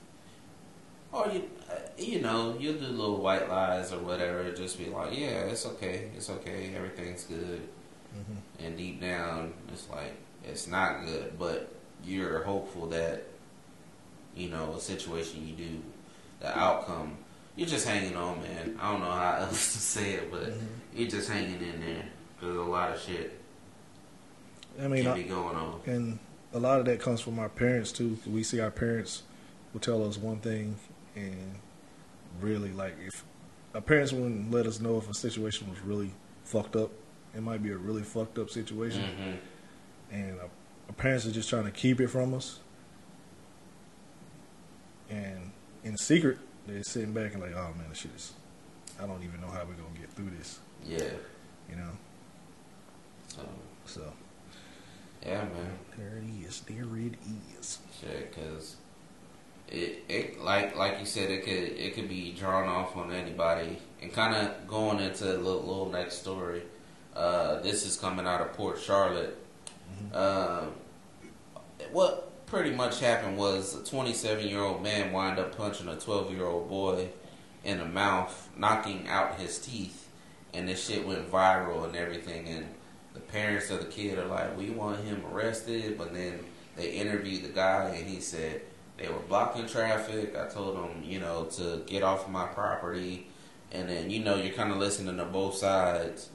[1.19, 4.51] Or you, uh, you know, you'll do little white lies or whatever.
[4.53, 7.69] Just be like, yeah, it's okay, it's okay, everything's good
[8.17, 8.65] mm-hmm.
[8.65, 11.73] and deep down it's like it's not good but
[12.05, 13.25] you're hopeful that
[14.35, 15.83] you know a situation you do
[16.41, 17.17] the outcome.
[17.57, 18.79] You're just hanging on, man.
[18.81, 20.67] I don't know how else to say it, but mm-hmm.
[20.95, 22.05] you're just hanging in there
[22.39, 23.41] because a lot of shit
[24.81, 25.81] I mean, can I, be going on.
[25.87, 26.19] and
[26.55, 28.17] a lot of that comes from our parents too.
[28.25, 29.25] We see our parents
[29.73, 30.77] will tell us one thing,
[31.19, 31.55] and
[32.41, 33.25] really, like if
[33.75, 36.13] our parents wouldn't let us know if a situation was really
[36.45, 36.91] fucked up,
[37.35, 39.35] it might be a really fucked up situation, hmm
[40.11, 40.49] and our,
[40.89, 42.61] our parents are just trying to keep it from us.
[45.11, 45.53] And
[45.85, 48.33] in secret, they're sitting back and like, "Oh man, this shit is.
[49.01, 51.11] I don't even know how we're gonna get through this." Yeah.
[51.69, 51.91] You know.
[53.29, 53.43] So
[53.87, 54.13] So
[55.23, 55.79] yeah, man.
[55.97, 56.61] there it is.
[56.63, 57.15] There it
[57.61, 57.79] is.
[58.01, 58.77] Shit, cause
[59.71, 63.79] it it like like you said, it could it could be drawn off on anybody,
[64.01, 66.63] and kind of going into the little, little next story.
[67.15, 69.37] Uh, this is coming out of Port Charlotte.
[70.13, 70.73] Um,
[71.93, 76.33] what pretty much happened was a 27 year old man wound up punching a 12
[76.33, 77.09] year old boy
[77.65, 80.09] in the mouth, knocking out his teeth,
[80.55, 82.49] and this shit went viral and everything.
[82.49, 82.67] And
[83.13, 86.41] the parents of the kid are like, "We want him arrested," but then
[86.77, 88.63] they interviewed the guy, and he said
[88.99, 90.37] they were blocking traffic.
[90.37, 93.29] I told them, you know, to get off my property,
[93.73, 96.29] and then you know you're kind of listening to both sides.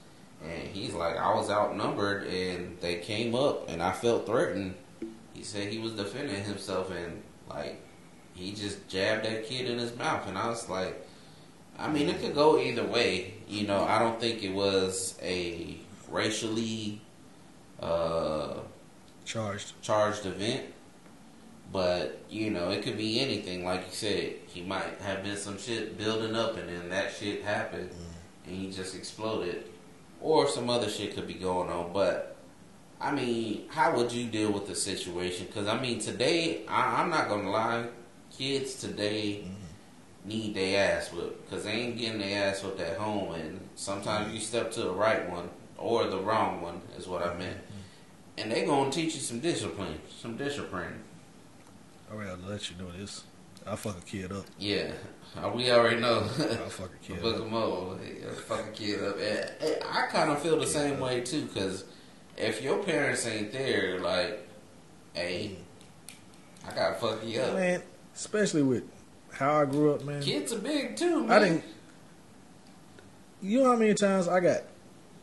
[0.43, 4.75] And he's like, I was outnumbered, and they came up, and I felt threatened.
[5.33, 7.81] He said he was defending himself, and like
[8.33, 11.05] he just jabbed that kid in his mouth, and I was like,
[11.77, 13.35] I mean, it could go either way.
[13.47, 15.77] You know, I don't think it was a
[16.09, 17.01] racially
[17.81, 18.55] uh,
[19.25, 19.81] Charged.
[19.81, 20.72] charged event,
[21.73, 23.65] but you know, it could be anything.
[23.65, 27.43] Like you said, he might have been some shit building up, and then that shit
[27.43, 28.47] happened, mm.
[28.47, 29.65] and he just exploded,
[30.21, 31.91] or some other shit could be going on.
[31.91, 32.37] But
[33.01, 35.47] I mean, how would you deal with the situation?
[35.47, 37.87] Because I mean, today, I, I'm not gonna lie,
[38.37, 40.27] kids today mm.
[40.29, 44.31] need their ass whipped because they ain't getting their ass whipped at home, and sometimes
[44.31, 48.37] you step to the right one or the wrong one is what I meant, mm.
[48.37, 51.01] and they gonna teach you some discipline, some discipline.
[52.13, 53.23] All right, I'll let you know this.
[53.65, 54.45] I'll fuck a kid up.
[54.59, 54.91] Yeah,
[55.35, 56.19] uh, we already know.
[56.19, 57.43] I'll fuck a kid Book up.
[57.43, 57.97] them over.
[58.03, 59.17] Yeah, fuck a kid up.
[59.19, 61.85] And I kind of feel the same way too, because
[62.37, 64.47] if your parents ain't there, like,
[65.15, 65.55] hey,
[66.67, 67.55] I gotta fuck you up.
[67.55, 67.81] Man,
[68.13, 68.83] especially with
[69.31, 70.21] how I grew up, man.
[70.21, 71.31] Kids are big too, man.
[71.31, 71.63] I didn't.
[73.41, 74.61] You know how many times I got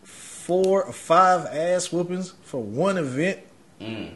[0.03, 3.39] four or five ass whoopings for one event?
[3.81, 4.15] Mm.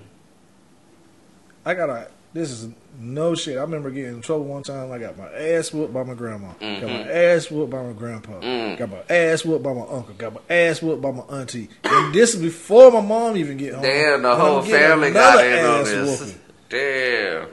[1.65, 2.09] I got a.
[2.35, 2.69] This is
[2.99, 3.57] no shit.
[3.57, 4.91] I remember getting in trouble one time.
[4.91, 6.49] I got my ass whooped by my grandma.
[6.49, 6.87] Got mm-hmm.
[6.87, 8.41] my ass whooped by my grandpa.
[8.41, 8.77] Mm.
[8.77, 10.15] Got my ass whooped by my uncle.
[10.19, 11.69] Got my ass whooped by my auntie.
[11.85, 13.85] And this is before my mom even get home.
[13.85, 16.21] Damn, the whole family got in on this.
[16.21, 16.41] whooping.
[16.71, 17.49] Damn.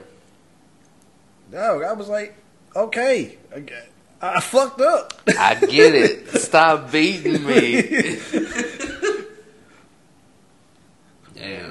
[1.52, 2.34] Dog, I was like,
[2.74, 3.64] okay, I,
[4.20, 5.22] I fucked up.
[5.38, 6.28] I get it.
[6.40, 8.18] Stop beating me.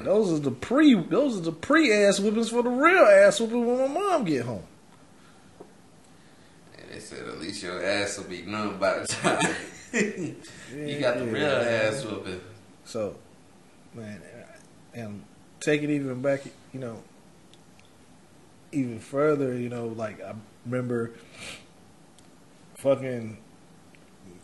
[0.03, 0.13] Damn.
[0.13, 0.93] Those are the pre.
[0.93, 4.45] Those are the pre ass whippings for the real ass whooping when my mom get
[4.45, 4.63] home.
[6.77, 9.39] And they said at least your ass will be numb by the time
[10.73, 12.41] you got the real ass whooping.
[12.85, 13.15] So,
[13.93, 14.21] man,
[14.93, 15.23] and
[15.59, 17.03] take it even back, you know,
[18.71, 20.33] even further, you know, like I
[20.65, 21.11] remember
[22.77, 23.37] fucking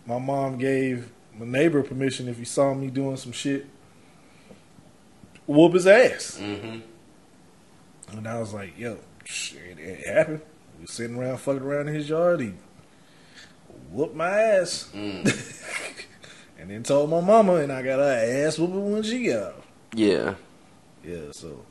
[0.06, 3.68] my mom gave my neighbor permission if he saw me doing some shit,
[5.48, 6.38] whoop his ass.
[6.42, 6.80] Mm-hmm.
[8.18, 10.42] And I was like, yo, shit, it happened.
[10.80, 12.40] We sitting around fucking around in his yard.
[12.42, 12.54] He
[13.92, 14.90] whooped my ass.
[14.94, 16.06] Mm.
[16.60, 19.64] and then told my mama, and I got her ass whooping when she got out.
[19.94, 20.36] Yeah.
[21.04, 21.64] Yeah, so,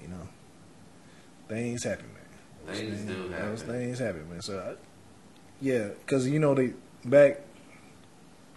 [0.00, 0.28] you know,
[1.48, 2.22] things happen, man.
[2.66, 3.74] Those Things do Those happen.
[3.74, 4.42] things happen, man.
[4.42, 4.74] So, I,
[5.60, 7.40] yeah, because, you know, they, back,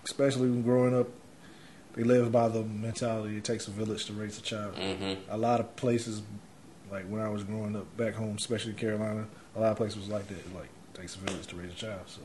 [0.04, 1.08] especially when growing up,
[1.96, 5.30] they live by the mentality it takes a village to raise a child Mm-hmm.
[5.30, 6.22] a lot of places,
[6.92, 9.98] like when I was growing up back home, especially in Carolina, a lot of places
[9.98, 10.56] was like that.
[10.56, 12.02] Like takes a village to raise a child.
[12.08, 12.22] So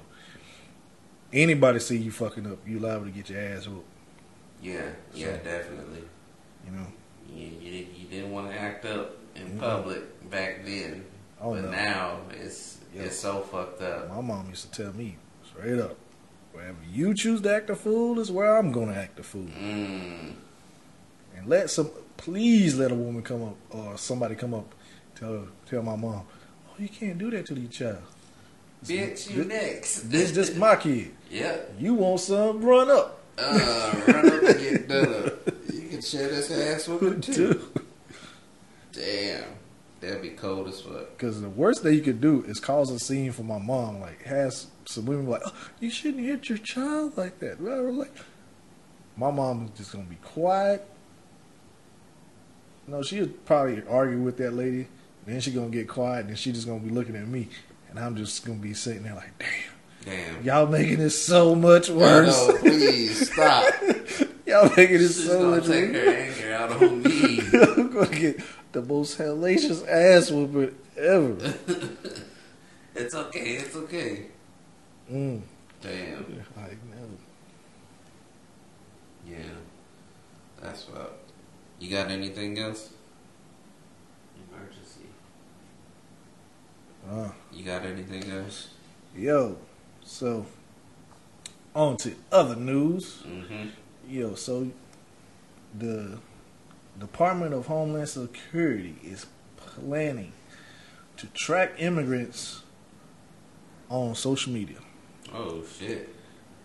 [1.32, 3.86] anybody see you fucking up, you liable to get your ass whooped.
[4.62, 4.90] Yeah.
[5.14, 5.36] Yeah.
[5.38, 6.02] Definitely.
[6.66, 6.86] You know.
[7.34, 11.04] You, you, you didn't want to act up in public back then,
[11.40, 11.70] Oh but no.
[11.70, 14.08] now it's it's so fucked up.
[14.08, 15.96] My mom used to tell me straight up,
[16.56, 19.48] wherever you choose to act a fool is where I'm gonna act a fool.
[19.60, 20.32] Mm.
[21.36, 24.74] And let some, please let a woman come up or somebody come up,
[25.14, 26.22] tell tell my mom,
[26.68, 28.02] oh you can't do that to your child.
[28.84, 30.10] Bitch, you next.
[30.10, 31.12] This just my kid.
[31.30, 31.74] Yep.
[31.78, 32.62] You want some?
[32.64, 33.20] Run up.
[33.38, 35.52] Uh, run up and get done up.
[35.72, 37.62] You can share this ass with me too.
[40.46, 40.64] Damn.
[40.64, 41.16] That'd be cold as fuck.
[41.16, 44.00] Because the worst thing you could do is cause a scene for my mom.
[44.00, 47.58] Like, has some women like, oh, you shouldn't hit your child like that.
[47.58, 48.04] Blah.
[49.16, 50.86] My mom is just gonna be quiet.
[52.86, 54.88] No, she'll probably argue with that lady.
[55.26, 57.48] Then she gonna get quiet, and then she just gonna be looking at me,
[57.90, 59.54] and I'm just gonna be sitting there like, damn,
[60.04, 60.44] Damn.
[60.44, 62.46] y'all making this so much worse.
[62.46, 63.64] No, please stop.
[64.46, 66.04] y'all making it She's so much take worse.
[66.04, 67.40] her anger out on me.
[67.54, 68.40] I'm gonna get
[68.76, 71.34] the most hellacious ass whooping ever.
[72.94, 73.52] it's okay.
[73.56, 74.26] It's okay.
[75.10, 75.40] Mm.
[75.80, 76.44] Damn.
[76.54, 77.08] Like, no.
[79.26, 79.38] Yeah.
[80.60, 81.20] That's what.
[81.78, 82.90] You got anything else?
[84.36, 85.08] Emergency.
[87.10, 88.68] Uh, You got anything else?
[89.16, 89.56] yo,
[90.04, 90.44] so
[91.74, 93.22] on to other news.
[93.26, 93.68] Mm-hmm.
[94.10, 94.70] Yo, so
[95.78, 96.18] the
[96.98, 99.26] Department of Homeland Security is
[99.56, 100.32] planning
[101.16, 102.62] to track immigrants
[103.88, 104.78] on social media,
[105.32, 106.14] Oh shit.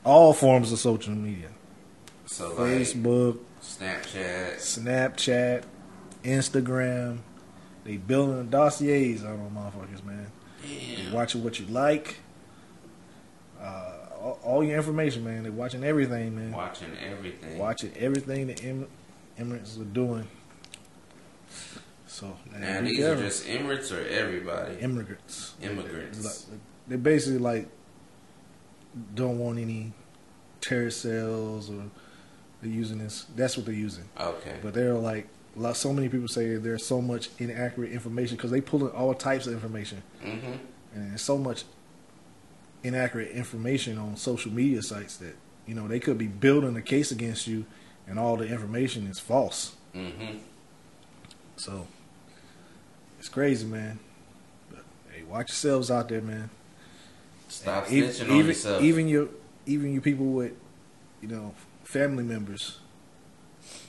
[0.04, 1.50] all forms of social media,
[2.26, 4.56] So like Facebook, Snapchat.
[4.58, 5.64] Snapchat,
[6.24, 7.20] Instagram.
[7.84, 10.32] They building dossiers on them motherfuckers, man.
[10.64, 12.18] They watching what you like.
[13.60, 15.44] Uh, all, all your information, man.
[15.44, 16.52] They're watching everything, man.
[16.52, 17.58] Watching everything.
[17.58, 18.64] Watching everything the
[19.42, 20.28] immigrants are doing.
[22.08, 24.76] So Now these are just immigrants or everybody?
[24.80, 25.56] immigrants.
[25.62, 26.48] Immigrants.
[26.50, 27.68] Like, They basically like
[29.16, 29.94] don't want any
[30.60, 31.84] terrorist cells or
[32.62, 33.26] they're using this.
[33.36, 34.04] That's what they're using.
[34.20, 34.58] Okay.
[34.62, 38.62] But they're like, lot- so many people say there's so much inaccurate information because they
[38.62, 40.52] pull in all types of information, Mm-hmm.
[40.94, 41.64] and there's so much
[42.84, 45.36] inaccurate information on social media sites that
[45.66, 47.66] you know they could be building a case against you,
[48.12, 49.74] and all the information is false.
[49.96, 50.40] Mm-hmm.
[51.56, 51.88] So
[53.18, 54.00] it's crazy, man.
[54.70, 56.50] But hey, watch yourselves out there, man.
[57.48, 58.84] Stop even, snitching on even, yourself.
[58.84, 59.30] Even your
[59.66, 60.52] even you people with
[61.22, 61.56] you know
[61.86, 62.80] family members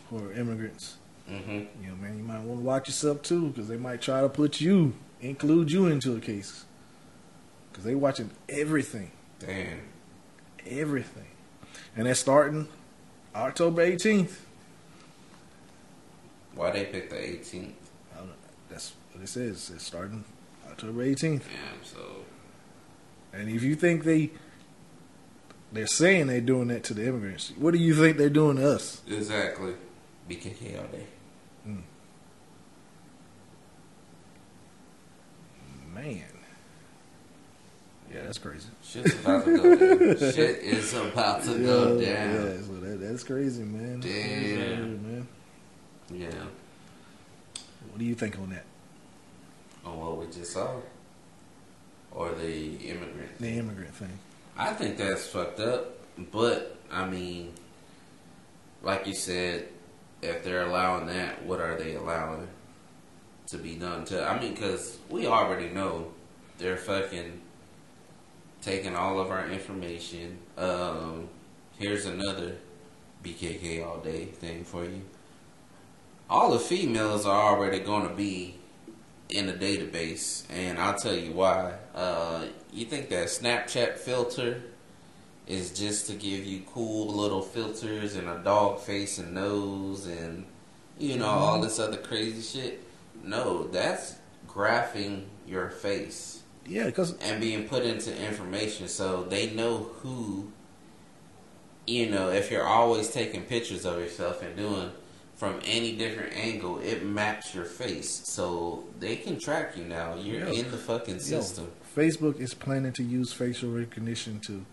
[0.09, 0.99] who are immigrants.
[1.29, 1.83] mm-hmm.
[1.83, 4.29] You know, man, you might want to watch yourself too, because they might try to
[4.29, 6.65] put you, include you into a case,
[7.71, 9.11] because they watching everything,
[9.41, 9.81] Damn.
[10.65, 11.27] everything,
[11.97, 12.69] and that's starting
[13.35, 14.37] October 18th.
[16.55, 17.73] Why they pick the 18th?
[18.15, 18.33] I don't know.
[18.69, 19.71] That's what it says.
[19.75, 20.25] It's starting
[20.69, 21.43] October 18th.
[21.45, 21.85] Damn.
[21.85, 22.25] So
[23.33, 24.31] And if you think they
[25.73, 28.73] they're saying they're doing that to the immigrants, what do you think they're doing to
[28.73, 29.01] us?
[29.09, 29.73] exactly.
[30.29, 31.07] BKK all day.
[31.65, 31.77] Hmm.
[35.95, 36.25] Man.
[38.13, 38.69] Yeah, that's crazy.
[38.83, 40.19] Shit's about to go down.
[40.33, 42.01] Shit is about to go down.
[42.01, 44.03] Yeah, so that, that's crazy, man.
[44.03, 45.03] Crazy, Damn.
[45.03, 45.29] man.
[46.11, 46.45] Yeah.
[47.91, 48.65] What do you think on that?
[49.85, 50.77] On what we just saw,
[52.11, 53.39] or the immigrant.
[53.39, 54.19] The immigrant thing.
[54.57, 55.99] I think that's fucked up.
[56.31, 57.53] But I mean,
[58.83, 59.69] like you said,
[60.21, 62.49] if they're allowing that, what are they allowing
[63.49, 64.25] to be done to?
[64.25, 66.13] I mean, because we already know
[66.59, 67.42] they're fucking
[68.63, 70.39] taking all of our information.
[70.57, 71.29] Um,
[71.79, 72.57] here's another
[73.23, 75.03] BKK all day thing for you.
[76.31, 78.57] All the females are already going to be
[79.29, 81.75] in the database, and I'll tell you why.
[81.95, 84.63] Uh, you think that Snapchat filter
[85.47, 90.47] is just to give you cool little filters and a dog face and nose and
[90.99, 92.85] you know all this other crazy shit?
[93.25, 99.79] No, that's graphing your face Yeah, because and being put into information so they know
[100.01, 100.51] who
[101.87, 104.91] you know if you're always taking pictures of yourself and doing
[105.35, 110.47] from any different angle it maps your face so they can track you now you're
[110.47, 110.61] Yeah.
[110.63, 114.65] in the fucking system Facebook is planning to use facial recognition to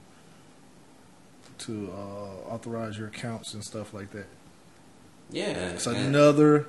[1.59, 4.27] to uh, authorize your accounts and stuff like that.
[5.31, 6.67] yeah It's another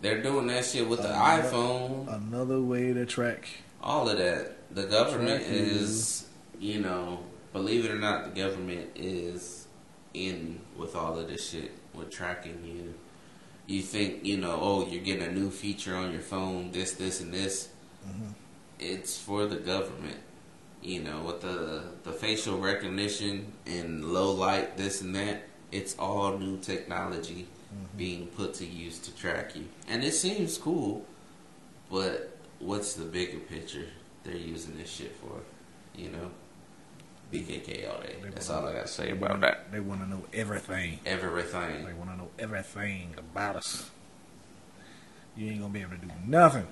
[0.00, 3.48] they're doing that shit with the Another- iphone another way to track.
[3.82, 4.56] All of that.
[4.74, 6.26] The government is
[6.58, 7.20] you know
[7.52, 9.66] believe it or not the government is
[10.14, 12.94] in with all of this shit with tracking you.
[13.66, 17.20] You think you know oh you're getting a new feature on your phone this this
[17.20, 17.68] and this.
[18.06, 18.34] Mhm.
[18.78, 20.18] it's for the government.
[20.82, 26.38] You know with the the facial recognition and low light this and that it's all
[26.38, 27.46] new technology
[27.96, 29.64] being put to use to track you.
[29.88, 31.06] And it seems cool
[31.90, 32.31] but
[32.62, 33.86] what's the bigger picture
[34.24, 35.40] they're using this shit for
[36.00, 36.30] you know
[37.32, 41.00] bkk all day that's all i gotta say about that They want to know everything.
[41.04, 43.90] everything They want to know everything about us.
[45.36, 46.66] You ain't gonna be able to do nothing.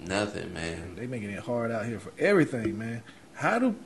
[0.00, 0.96] Nothing, man.
[0.96, 3.02] They making it hard out here for everything, man.
[3.34, 3.76] How do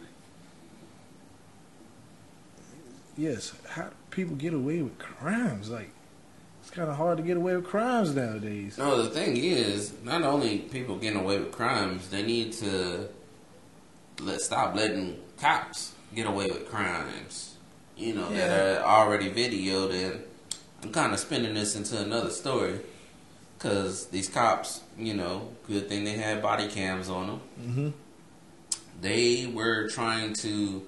[3.16, 5.68] yes, how do people get away with crimes?
[5.68, 5.90] Like
[6.68, 8.76] it's kind of hard to get away with crimes nowadays.
[8.76, 13.08] No, the thing is, not only people getting away with crimes, they need to
[14.20, 17.54] let stop letting cops get away with crimes.
[17.96, 18.48] You know Yeah.
[18.48, 20.22] that are already videoed, and
[20.82, 22.80] I'm kind of spinning this into another story
[23.56, 27.40] because these cops, you know, good thing they had body cams on them.
[27.62, 27.88] Mm-hmm.
[29.00, 30.82] They were trying to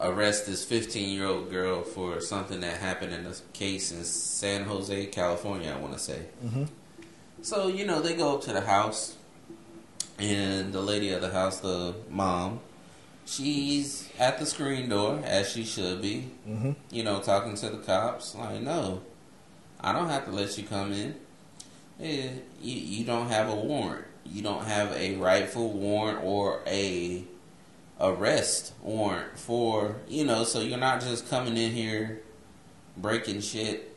[0.00, 4.64] arrest this 15 year old girl for something that happened in a case in San
[4.64, 5.72] Jose, California.
[5.76, 6.22] I want to say.
[6.44, 6.64] Mm-hmm.
[7.42, 9.16] So, you know, they go up to the house,
[10.18, 12.60] and the lady of the house, the mom,
[13.26, 16.72] she's at the screen door, as she should be, Mm-hmm.
[16.90, 18.34] you know, talking to the cops.
[18.34, 19.02] Like, no,
[19.80, 21.14] I don't have to let you come in.
[22.00, 22.28] Eh,
[22.60, 24.04] you, you don't have a warrant.
[24.24, 27.22] You don't have a rightful warrant or a
[28.00, 32.22] arrest warrant for, you know, so you're not just coming in here
[32.96, 33.96] breaking shit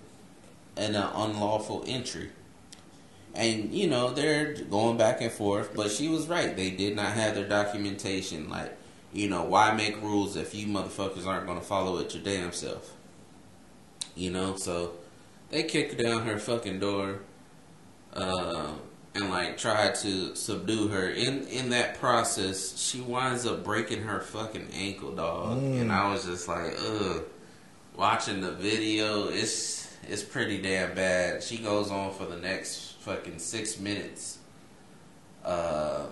[0.78, 2.30] and an unlawful entry.
[3.34, 6.56] And you know they're going back and forth, but she was right.
[6.56, 8.50] They did not have their documentation.
[8.50, 8.78] Like,
[9.14, 12.52] you know, why make rules if you motherfuckers aren't going to follow it your damn
[12.52, 12.94] self?
[14.16, 14.94] You know, so
[15.50, 17.20] they kicked down her fucking door,
[18.14, 18.74] uh,
[19.16, 21.10] and like tried to subdue her.
[21.10, 25.60] In in that process, she winds up breaking her fucking ankle, dog.
[25.60, 25.82] Mm.
[25.82, 27.24] And I was just like, ugh.
[27.96, 31.44] Watching the video, it's it's pretty damn bad.
[31.44, 34.40] She goes on for the next fucking six minutes.
[35.44, 36.06] Uh,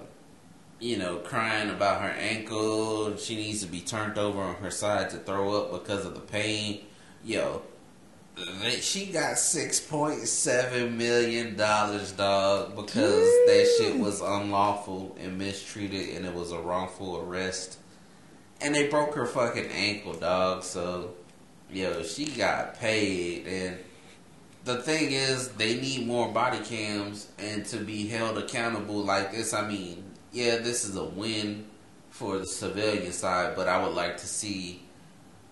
[0.80, 3.16] you know, crying about her ankle.
[3.18, 6.20] She needs to be turned over on her side to throw up because of the
[6.20, 6.86] pain.
[7.24, 7.62] Yo,
[8.62, 15.38] they, she got six point seven million dollars, dog, because that shit was unlawful and
[15.38, 17.78] mistreated, and it was a wrongful arrest.
[18.62, 20.64] And they broke her fucking ankle, dog.
[20.64, 21.14] So,
[21.72, 23.78] yo, she got paid, and
[24.66, 29.54] the thing is, they need more body cams and to be held accountable like this.
[29.54, 31.66] I mean, yeah, this is a win
[32.10, 34.84] for the civilian side, but I would like to see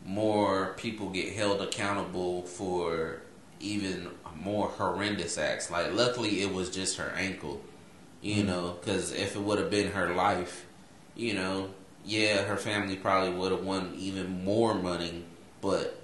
[0.08, 3.22] more people get held accountable for
[3.60, 5.70] even more horrendous acts.
[5.70, 7.62] Like, luckily, it was just her ankle,
[8.22, 8.48] you mm-hmm.
[8.48, 10.66] know, because if it would have been her life,
[11.16, 11.72] you know,
[12.06, 15.26] yeah, her family probably would have won even more money,
[15.62, 16.00] but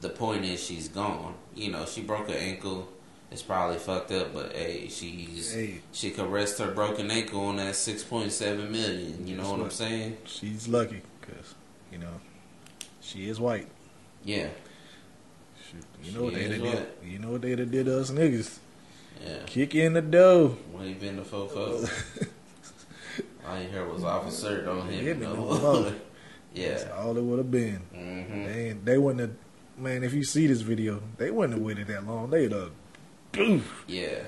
[0.00, 1.34] the point is she's gone.
[1.54, 2.88] You know, she broke her ankle.
[3.30, 5.80] It's probably fucked up, but hey, she's Hey.
[5.92, 9.26] she could rest her broken ankle on that six point seven million.
[9.26, 10.18] You know what I'm saying?
[10.24, 11.54] She's lucky because
[11.90, 12.20] you know
[13.04, 13.68] she is white.
[14.24, 14.48] Yeah,
[15.70, 16.86] Shoot, You know what they did?
[17.04, 18.58] You know what they did to us niggas?
[19.24, 19.38] yeah.
[19.46, 20.56] Kick in the dough.
[20.72, 21.88] When he been the fofo,
[23.46, 25.82] all you heard was officer don't hit Hit me no more.
[26.54, 26.90] That's yeah.
[26.96, 27.80] all it would have been.
[27.94, 28.44] Mm-hmm.
[28.44, 29.30] They they wouldn't have.
[29.76, 32.30] Man, if you see this video, they wouldn't have waited that long.
[32.30, 32.70] They'd have
[33.32, 34.20] poof, Yeah.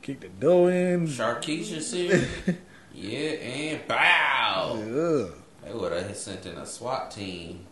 [0.00, 1.08] kicked the dough in.
[1.08, 1.82] Sharkeisha
[2.46, 2.56] here.
[2.94, 4.74] yeah, and bow.
[4.80, 5.34] Ugh.
[5.64, 7.65] They would have sent in a SWAT team,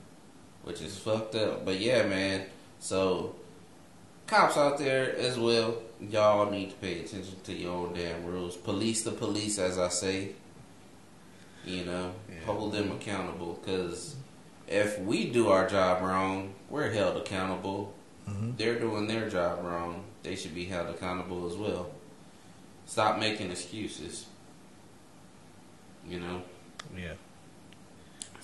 [0.64, 1.64] which is fucked up.
[1.64, 2.46] But yeah, man.
[2.80, 3.34] So,
[4.26, 8.56] cops out there as well, y'all need to pay attention to your own damn rules.
[8.56, 10.30] Police the police, as I say.
[11.64, 12.44] You know, Yeah.
[12.44, 13.58] hold them accountable.
[13.62, 14.16] Because
[14.68, 17.94] if we do our job wrong, we're held accountable.
[18.28, 18.56] Mhm.
[18.58, 20.04] They're doing their job wrong.
[20.22, 21.90] They should be held accountable as well.
[22.86, 24.26] Stop making excuses.
[26.06, 26.42] You know?
[26.94, 27.14] Yeah.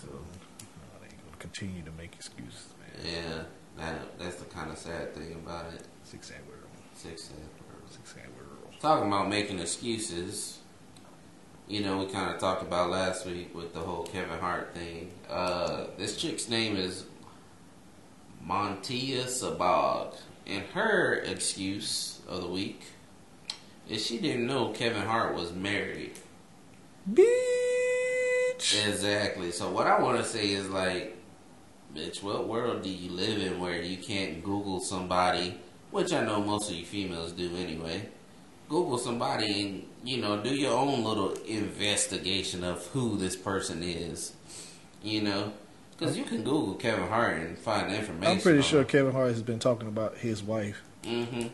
[0.00, 3.12] So uh, they gonna continue to make excuses, man.
[3.12, 3.42] Yeah,
[3.78, 5.82] that that's the kind of sad thing about it.
[6.04, 6.60] Six sad world.
[6.94, 7.90] Six sad world.
[7.90, 8.74] Six sad world.
[8.80, 10.58] Talking about making excuses,
[11.66, 15.12] you know, we kind of talked about last week with the whole Kevin Hart thing.
[15.28, 17.04] Uh, this chick's name is
[18.46, 20.14] Montia Sabbag,
[20.46, 22.82] and her excuse of the week
[23.88, 26.12] is she didn't know Kevin Hart was married.
[27.10, 28.86] Bitch.
[28.86, 29.50] Exactly.
[29.50, 31.16] So what I want to say is like,
[31.94, 35.58] bitch, what world do you live in where you can't Google somebody,
[35.90, 38.08] which I know most of you females do anyway.
[38.68, 44.32] Google somebody and you know do your own little investigation of who this person is.
[45.02, 45.52] You know,
[45.98, 48.36] because you can Google Kevin Hart and find information.
[48.36, 48.86] I'm pretty sure him.
[48.86, 50.82] Kevin Hart has been talking about his wife.
[51.02, 51.48] Mm-hmm.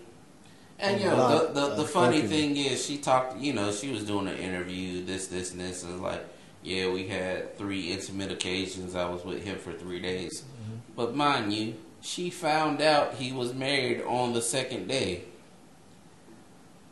[0.79, 3.39] And A you know, lot the the, the funny thing is, she talked.
[3.39, 6.25] You know, she was doing an interview, this, this, and this, and it's like,
[6.67, 8.95] yeah, we had three intimate occasions.
[8.97, 10.77] I was with him for three days, Mm-hmm.
[10.97, 15.23] but mind you, she found out he was married on the second day.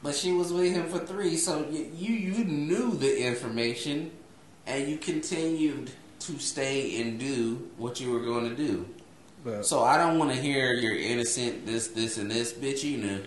[0.02, 4.10] But she was with him for three, so you you, knew the information,
[4.66, 8.86] and you continued to stay and do what you were going to do.
[9.44, 12.82] But, So I don't want to hear you're innocent, this, this, and this, bitch.
[12.84, 13.22] You knew.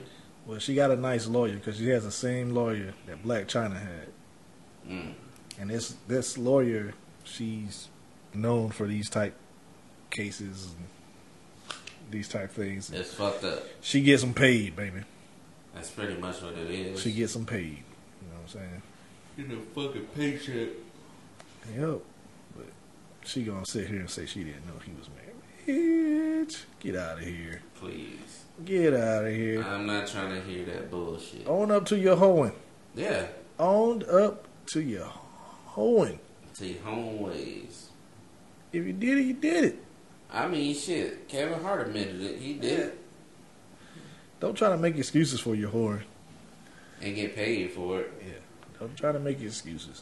[0.46, 3.80] well, she got a nice lawyer because she has the same lawyer that Blac Chyna
[3.80, 4.08] had.
[4.90, 5.14] Mm.
[5.60, 6.94] And this this lawyer,
[7.24, 7.90] she's
[8.34, 9.36] known for these type
[10.10, 10.88] cases and
[12.12, 12.92] these type things.
[12.92, 13.64] It's fucked up.
[13.82, 15.02] She gets them paid, baby.
[15.74, 17.02] That's pretty much what it is.
[17.02, 17.84] She gets them paid.
[18.22, 18.82] You know what I'm saying?
[19.38, 20.70] you know fucking paycheck.
[21.78, 22.00] Yep.
[22.56, 22.66] But
[23.24, 26.48] she gonna sit here and say she didn't know he was married.
[26.48, 27.62] Bitch, get out of here.
[27.76, 28.46] Please.
[28.66, 29.64] Get out of here.
[29.64, 31.46] I'm not trying to hear that bullshit.
[31.46, 32.54] Own up to your hoeing.
[32.96, 33.28] Yeah.
[33.60, 35.12] Owned up to your
[35.78, 36.20] hoeing.
[36.56, 37.90] To your home ways.
[38.74, 39.84] If you did it, you did it.
[40.34, 41.28] I mean, shit.
[41.30, 42.40] Kevin Hart admitted it.
[42.40, 42.98] He did it
[44.40, 46.02] Don't try to make excuses for your whore.
[47.02, 48.12] and get paid for it.
[48.26, 48.34] Yeah.
[48.80, 50.02] Don't try to make excuses.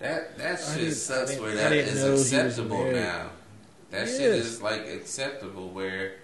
[0.00, 3.30] That that I shit sucks where that is know he was acceptable now.
[3.92, 6.16] That shit is like acceptable where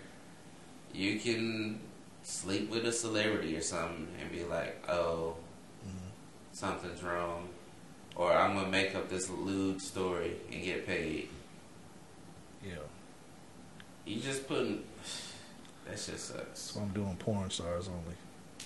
[0.93, 1.79] you can
[2.25, 5.37] sleep with a celebrity or something and be like, oh,
[5.87, 6.09] Mm-hmm.
[6.53, 7.49] something's wrong.
[8.15, 11.29] Or I'm gonna make up this lewd story and get paid.
[12.65, 12.75] Yeah.
[14.05, 14.85] You just putting
[15.89, 16.61] that shit sucks.
[16.61, 18.15] So I'm doing porn stars only.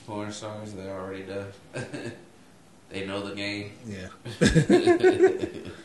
[0.07, 1.53] Porn stars, they already done.
[2.91, 3.73] they know the game.
[3.87, 4.09] Yeah.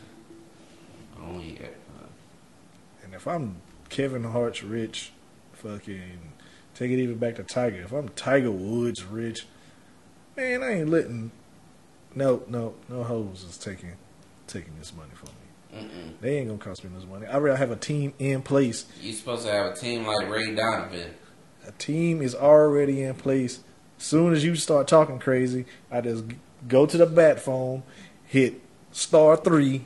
[1.23, 1.67] Oh yeah.
[3.03, 3.57] And if I'm
[3.89, 5.11] Kevin Hart's rich,
[5.53, 6.19] fucking
[6.73, 7.81] take it even back to Tiger.
[7.81, 9.45] If I'm Tiger Woods rich,
[10.35, 11.31] man, I ain't letting
[12.15, 13.93] no no no hoes is taking
[14.47, 15.83] taking this money from me.
[15.87, 16.19] Mm-mm.
[16.19, 17.25] They ain't gonna cost me this money.
[17.27, 18.85] I already have a team in place.
[19.01, 21.11] You supposed to have a team like Ray Donovan.
[21.67, 23.59] A team is already in place.
[23.97, 26.25] Soon as you start talking crazy, I just
[26.67, 27.83] go to the bat phone,
[28.25, 28.59] hit
[28.91, 29.85] star three.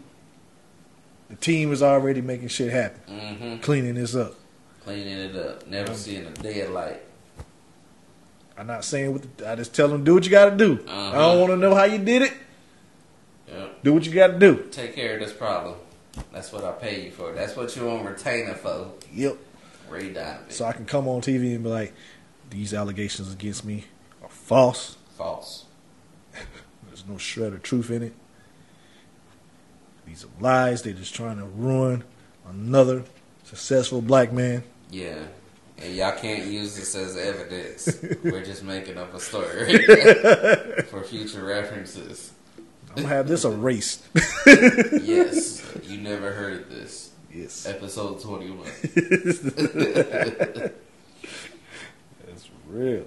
[1.29, 3.57] The team is already making shit happen, Mm-hmm.
[3.61, 4.35] cleaning this up.
[4.83, 5.67] Cleaning it up.
[5.67, 7.01] Never Um, seeing a daylight.
[8.57, 10.79] I'm not saying what the, I just tell them do what you got to do.
[10.87, 11.11] I Uh-huh.
[11.19, 12.33] don't want to know how you did it.
[13.49, 13.83] Yep.
[13.83, 14.67] Do what you got to do.
[14.71, 15.75] Take care of this problem.
[16.31, 17.33] That's what I pay you for.
[17.33, 18.91] That's what you on retainer for.
[19.13, 19.37] Yep.
[20.49, 21.93] So I can come on TV and be like,
[22.49, 23.85] these allegations against me
[24.23, 24.97] are false.
[25.17, 25.65] False.
[26.87, 28.13] There's no shred of truth in it.
[30.05, 30.81] These are lies.
[30.81, 32.03] They're just trying to ruin
[32.49, 33.03] another
[33.43, 34.63] successful black man.
[34.91, 35.19] Yeah.
[35.81, 37.99] And y'all can't use this as evidence.
[38.23, 39.77] We're just making up a story
[40.89, 42.31] for future references.
[42.89, 44.05] I'm gonna have this erased.
[44.45, 45.65] Yes.
[45.83, 47.11] You never heard this.
[47.33, 48.69] yes, Episode 21.
[52.25, 53.05] that's real.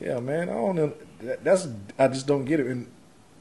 [0.00, 0.48] Yeah, man.
[0.48, 0.94] I don't know.
[1.20, 1.68] That, that's
[1.98, 2.66] I just don't get it.
[2.66, 2.86] And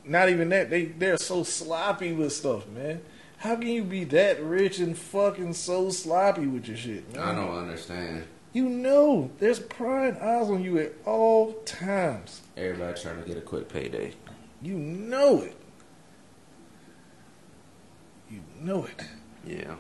[0.04, 0.70] not even that.
[0.70, 3.02] They they're so sloppy with stuff, man.
[3.46, 7.22] How can you be that rich and fucking so sloppy with your shit, man?
[7.22, 8.26] I don't understand.
[8.54, 12.42] You know, there's prying eyes on you at all times.
[12.58, 14.14] Everybody trying to get a quick payday.
[14.64, 15.56] You know it.
[18.32, 19.06] You know it.
[19.46, 19.76] Yeah.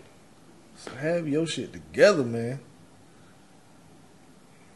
[0.75, 2.59] So have your shit together, man.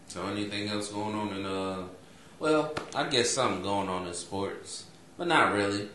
[0.07, 1.83] So anything else going on in uh
[2.39, 4.85] well, I guess something going on in sports,
[5.15, 5.89] but not really.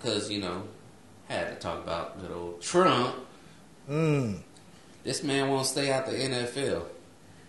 [0.00, 0.64] Cuz you know,
[1.28, 3.14] had to talk about old Trump.
[3.88, 4.40] Mm.
[5.02, 6.84] This man won't stay out the NFL.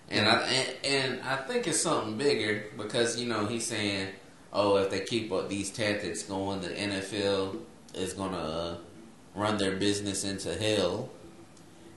[0.10, 4.10] And I and, and I think it's something bigger because you know, he's saying,
[4.54, 7.58] "Oh, if they keep up these tactics going, the NFL
[7.96, 8.78] is going to uh,
[9.34, 11.10] run their business into hell."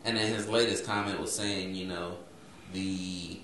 [0.05, 2.17] And then his latest comment was saying, you know,
[2.73, 3.41] the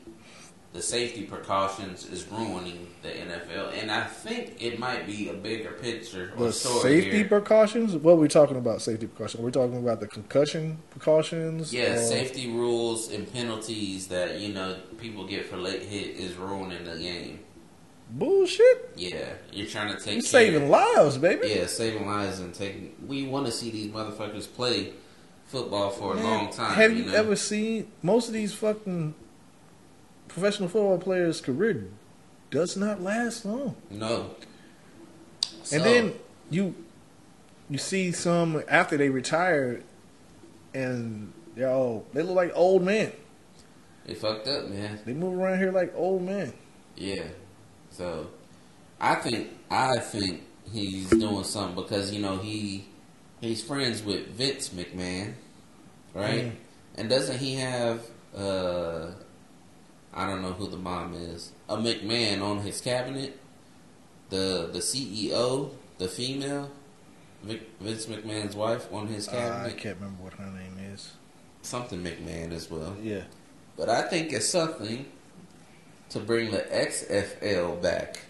[0.74, 5.70] the safety precautions is ruining the NFL, and I think it might be a bigger
[5.70, 7.24] picture The safety here.
[7.28, 7.94] precautions?
[7.94, 8.82] What are we talking about?
[8.82, 9.40] Safety precautions?
[9.42, 11.72] We're talking about the concussion precautions.
[11.72, 16.84] Yeah, safety rules and penalties that you know people get for late hit is ruining
[16.84, 17.38] the game.
[18.10, 18.92] Bullshit.
[18.96, 21.48] Yeah, you're trying to take You care- saving lives, baby.
[21.54, 22.94] Yeah, saving lives and taking.
[23.06, 24.92] We want to see these motherfuckers play
[25.46, 26.74] football for a long time.
[26.74, 27.16] Have you, you, know?
[27.16, 29.14] ever seen most of these fucking
[30.28, 31.88] professional football players' career
[32.50, 33.76] does not last long.
[33.90, 34.30] No.
[35.62, 36.14] So, And then
[36.50, 36.74] you
[37.70, 39.82] you see some after they retired
[40.74, 43.12] and they're all they look like old men.
[44.06, 45.00] they fucked up, man.
[45.06, 46.52] They move around here like old men.
[46.96, 47.24] Yeah.
[47.90, 48.28] So
[49.00, 52.86] I think I think he's doing something because you know he
[53.40, 55.34] he's friends with Vince McMahon,
[56.12, 56.46] right?
[56.46, 56.52] Mm.
[56.96, 58.02] And doesn't he have
[58.36, 59.12] uh
[60.14, 63.38] I don't know who the mom is a McMahon on his cabinet?
[64.30, 66.70] the the CEO, the female,
[67.42, 71.12] Vic- Vince McMahon's wife on his Uh, cabinet, I can't remember what her name is.
[71.62, 72.96] something McMahon as well.
[73.02, 73.24] Yeah.
[73.76, 75.06] But I think it's something
[76.10, 78.20] to bring the XFL back.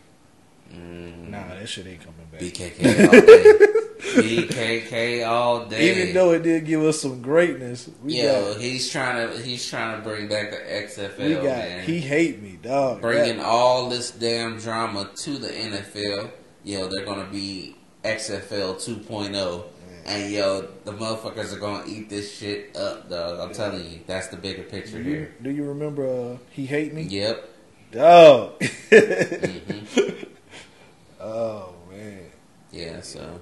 [0.73, 2.41] Mm, Nah, that shit ain't coming back.
[2.41, 3.67] BKK all day.
[4.05, 5.91] BKK all day.
[6.03, 9.69] Even though it did give us some greatness, we Yo, got he's trying to he's
[9.69, 11.19] trying to bring back the XFL.
[11.29, 11.85] we got man.
[11.85, 13.01] he hate me, dog.
[13.01, 16.31] bringing all this damn drama to the NFL.
[16.65, 19.65] Yo, they're gonna be XFL 2.0.
[20.07, 23.41] And yo, the motherfuckers are gonna eat this shit up, dog.
[23.41, 25.35] I'm telling you, that's the bigger picture do you, here.
[25.43, 27.03] do you remember uh, he hate me?
[27.03, 27.49] Yep.
[27.93, 28.63] Dog.
[28.91, 30.11] hmm
[31.21, 32.21] oh man.
[32.71, 33.01] Yeah.
[33.01, 33.41] So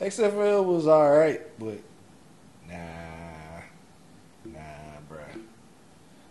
[0.00, 1.78] XFL was alright, but
[2.68, 3.60] nah.
[4.44, 4.60] Nah,
[5.10, 5.40] bruh.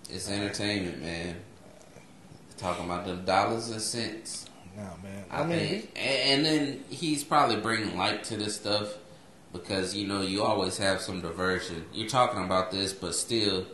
[0.10, 1.38] it's entertainment, man.
[2.58, 4.48] Talking about them dollars and cents.
[4.78, 5.26] Nah, man.
[5.32, 8.94] I, I, mean, think, and, and then he's probably bringing light to this stuff
[9.52, 11.86] because you know you always have some diversion.
[11.92, 13.66] You're talking about this, but still,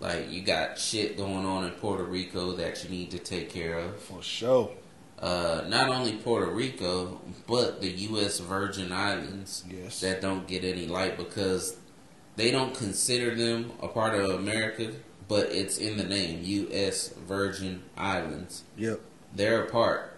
[0.00, 3.78] like you got shit going on in Puerto Rico that you need to take care
[3.78, 4.00] of.
[4.00, 4.70] for sure.
[5.20, 8.38] Uh, not only Puerto Rico, but the U.S.
[8.38, 10.00] Virgin Islands Yes.
[10.00, 11.76] that don't get any light because
[12.36, 14.92] they don't consider them a part of America,
[15.28, 17.08] but it's in the name U.S.
[17.28, 19.00] Virgin Islands Yep.
[19.34, 20.16] they're a part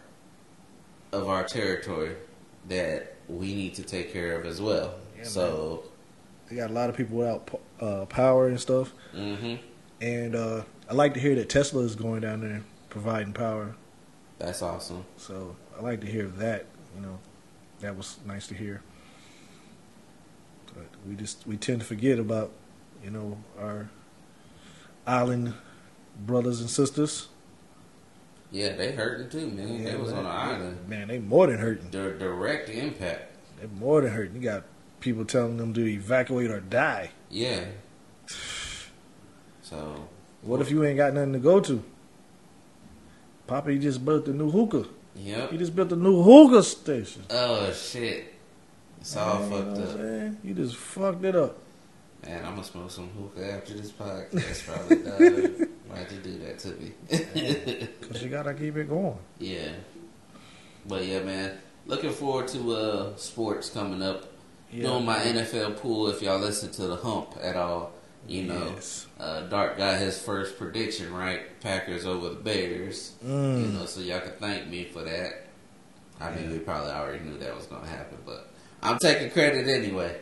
[1.11, 2.15] of our territory
[2.69, 4.95] that we need to take care of as well.
[5.19, 5.83] Yeah, so,
[6.49, 8.93] They got a lot of people without uh, power and stuff.
[9.13, 9.55] hmm
[10.01, 13.75] And uh, I like to hear that Tesla is going down there providing power.
[14.39, 15.05] That's awesome.
[15.17, 16.67] So I like to hear that.
[16.97, 17.19] You know,
[17.81, 18.83] that was nice to hear.
[20.75, 22.51] But we just we tend to forget about
[23.03, 23.91] you know our
[25.07, 25.55] island
[26.27, 27.29] brothers and sisters.
[28.51, 29.83] Yeah, they hurting too, man.
[29.83, 30.27] they was man.
[30.27, 30.89] on an island.
[30.89, 31.91] Man, they more than hurting.
[31.91, 33.35] Their direct impact.
[33.59, 34.35] They more than hurting.
[34.37, 34.65] You got
[35.01, 37.11] people telling them to evacuate or die.
[37.31, 37.65] Yeah.
[39.63, 40.09] So,
[40.43, 41.83] What if you ain't got nothing to go to?
[43.47, 44.87] Papa, he just built a new hookah.
[45.17, 45.51] yep.
[45.51, 47.23] He just built a new hookah station.
[47.31, 48.33] Oh shit.
[49.01, 49.91] It's all Man, you know fucked what up.
[49.91, 50.39] I'm saying?
[50.45, 51.59] You just fucked it up.
[52.25, 54.65] Man, I'm gonna smoke some hookah after this podcast.
[54.67, 54.97] Probably.
[55.59, 55.69] dog.
[55.91, 57.89] Might to do that to me.
[58.09, 59.19] Cause you gotta keep it going.
[59.39, 59.73] Yeah.
[60.87, 61.59] But yeah, man.
[61.87, 64.29] Looking forward to uh sports coming up.
[64.73, 67.92] Doing my NFL pool if y'all listen to the hump at all.
[68.29, 68.73] You know.
[68.75, 69.07] Yes.
[69.19, 71.61] Uh Dark got his first prediction right.
[71.61, 73.13] Packers over the Bears.
[73.25, 73.63] Mm.
[73.63, 75.47] You know, so y'all can thank me for that.
[76.21, 78.49] I mean we probably already knew that was gonna happen, but
[78.83, 80.19] I'm taking credit anyway.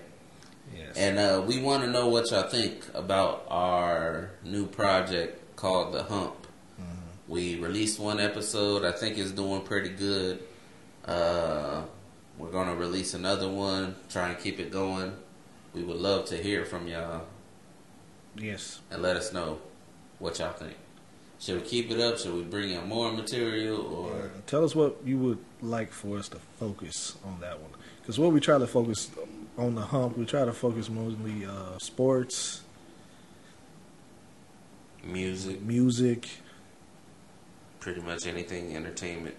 [0.76, 0.96] Yes.
[0.96, 6.03] And uh, we want to know what y'all think about our new project called The
[6.05, 6.46] Hump.
[6.80, 7.32] Mm-hmm.
[7.32, 8.84] We released one episode.
[8.84, 10.42] I think it's doing pretty good.
[11.05, 11.82] Uh,
[12.38, 15.14] we're going to release another one, try and keep it going.
[15.72, 17.22] We would love to hear from y'all
[18.37, 18.81] yes.
[18.91, 19.59] and let us know
[20.18, 20.76] what y'all think.
[21.41, 22.18] Should we keep it up?
[22.18, 23.81] Should we bring in more material?
[23.81, 27.70] Or Tell us what you would like for us to focus on that one.
[28.03, 29.11] Because what we try to focus
[29.57, 32.62] on the hump, we try to focus mostly uh, sports,
[35.03, 35.62] music?
[35.62, 36.28] music.
[37.81, 39.35] Pretty much anything entertainment.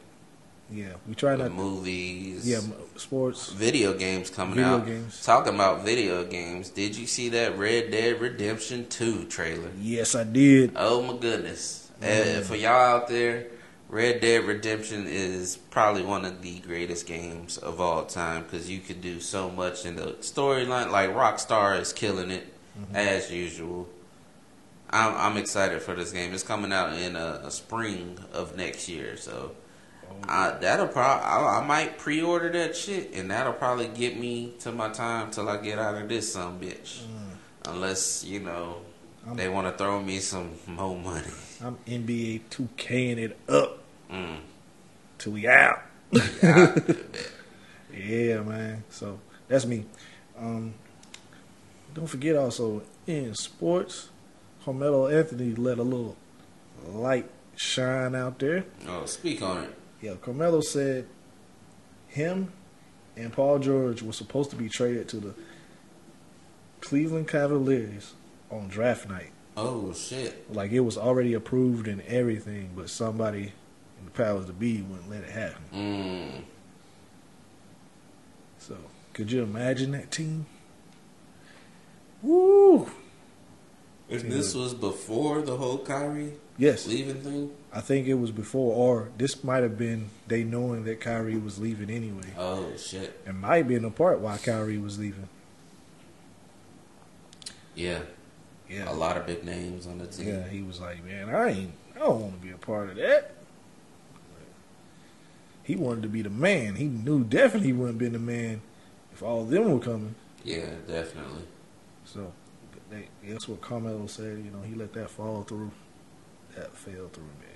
[0.72, 1.52] Yeah, we try not.
[1.52, 2.48] movies.
[2.48, 2.62] Yeah,
[2.96, 3.52] sports.
[3.52, 4.86] video games coming Video out.
[4.86, 5.24] games.
[5.26, 9.70] Talking about video games, did you see that Red Dead Redemption 2 trailer?
[9.80, 10.72] Yes, I did.
[10.76, 11.92] Oh my goodness.
[12.02, 12.44] Mm.
[12.44, 13.48] for y'all out there,
[13.90, 18.80] Red Dead Redemption is probably one of the greatest games of all time because you
[18.80, 20.90] could do so much in the storyline.
[20.90, 22.48] Like Rockstar is killing it
[22.80, 22.96] Mm-hmm.
[22.96, 23.90] as usual.
[24.90, 26.34] I'm, I'm excited for this game.
[26.34, 29.52] It's coming out in a, a spring of next year, so
[30.28, 34.72] I, that'll probably I, I might pre-order that shit, and that'll probably get me to
[34.72, 37.02] my time till I get out of this some bitch.
[37.66, 38.78] Unless you know
[39.28, 41.28] I'm- they want to throw me some more money.
[41.64, 43.80] I'm NBA 2King it up
[44.12, 44.40] Mm.
[45.18, 45.82] till we out.
[46.12, 46.76] Yeah,
[47.94, 48.84] Yeah, man.
[48.90, 49.86] So that's me.
[50.40, 50.74] Um,
[51.94, 54.10] don't forget also in sports,
[54.66, 56.16] Carmelo Anthony let a little
[56.88, 58.66] light shine out there.
[58.88, 59.74] oh, speak on it.
[60.02, 61.06] Yeah, Carmelo said
[62.08, 62.52] him
[63.16, 65.34] and Paul George were supposed to be traded to the
[66.82, 68.14] Cleveland Cavaliers
[68.49, 69.32] on draft night.
[69.56, 70.52] Oh shit.
[70.54, 73.54] Like it was already approved and everything, but somebody
[73.99, 75.64] in the powers to be wouldn't let it happen.
[75.74, 76.43] Mm.
[78.58, 78.78] So,
[79.14, 80.45] could you imagine that team?
[82.22, 82.89] Woo!
[84.10, 87.52] And this was before the whole Kyrie Yes, leaving thing.
[87.74, 91.58] I think it was before, or this might have been they knowing that Kyrie was
[91.58, 92.34] leaving anyway.
[92.38, 93.20] Oh shit!
[93.26, 95.30] It might have been a part why Kyrie was leaving.
[97.76, 98.00] Yeah,
[98.70, 100.28] Yeah, a lot of big names on the team.
[100.28, 102.98] Yeah, he was like, man, I ain't, I don't want to be a part of
[102.98, 103.32] that.
[105.64, 106.76] He wanted to be the man.
[106.76, 108.62] He knew definitely he wouldn't been the man
[109.14, 110.16] if all of them were coming.
[110.44, 111.44] Yeah, definitely.
[112.04, 112.34] So
[112.90, 114.44] they, that's what Carmelo said.
[114.44, 115.72] You know, he let that fall through.
[116.56, 117.51] That fell through, man.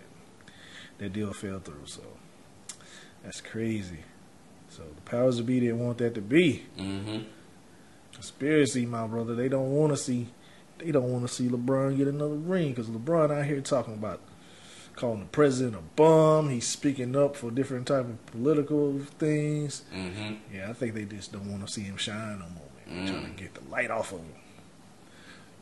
[0.98, 1.86] That deal fell through.
[1.86, 2.02] So
[3.24, 4.00] that's crazy.
[4.70, 7.20] So the powers that be didn't want that to be Mm-hmm.
[8.14, 9.36] conspiracy, my brother.
[9.36, 10.28] They don't want to see.
[10.78, 14.20] They don't want to see LeBron get another ring because LeBron out here talking about
[14.98, 16.50] calling the president a bum.
[16.50, 19.84] He's speaking up for different type of political things.
[19.94, 20.34] Mm-hmm.
[20.54, 22.50] Yeah, I think they just don't want to see him shine no more.
[22.88, 23.06] Man.
[23.06, 23.20] They're Mm.
[23.22, 24.34] Trying to get the light off of him,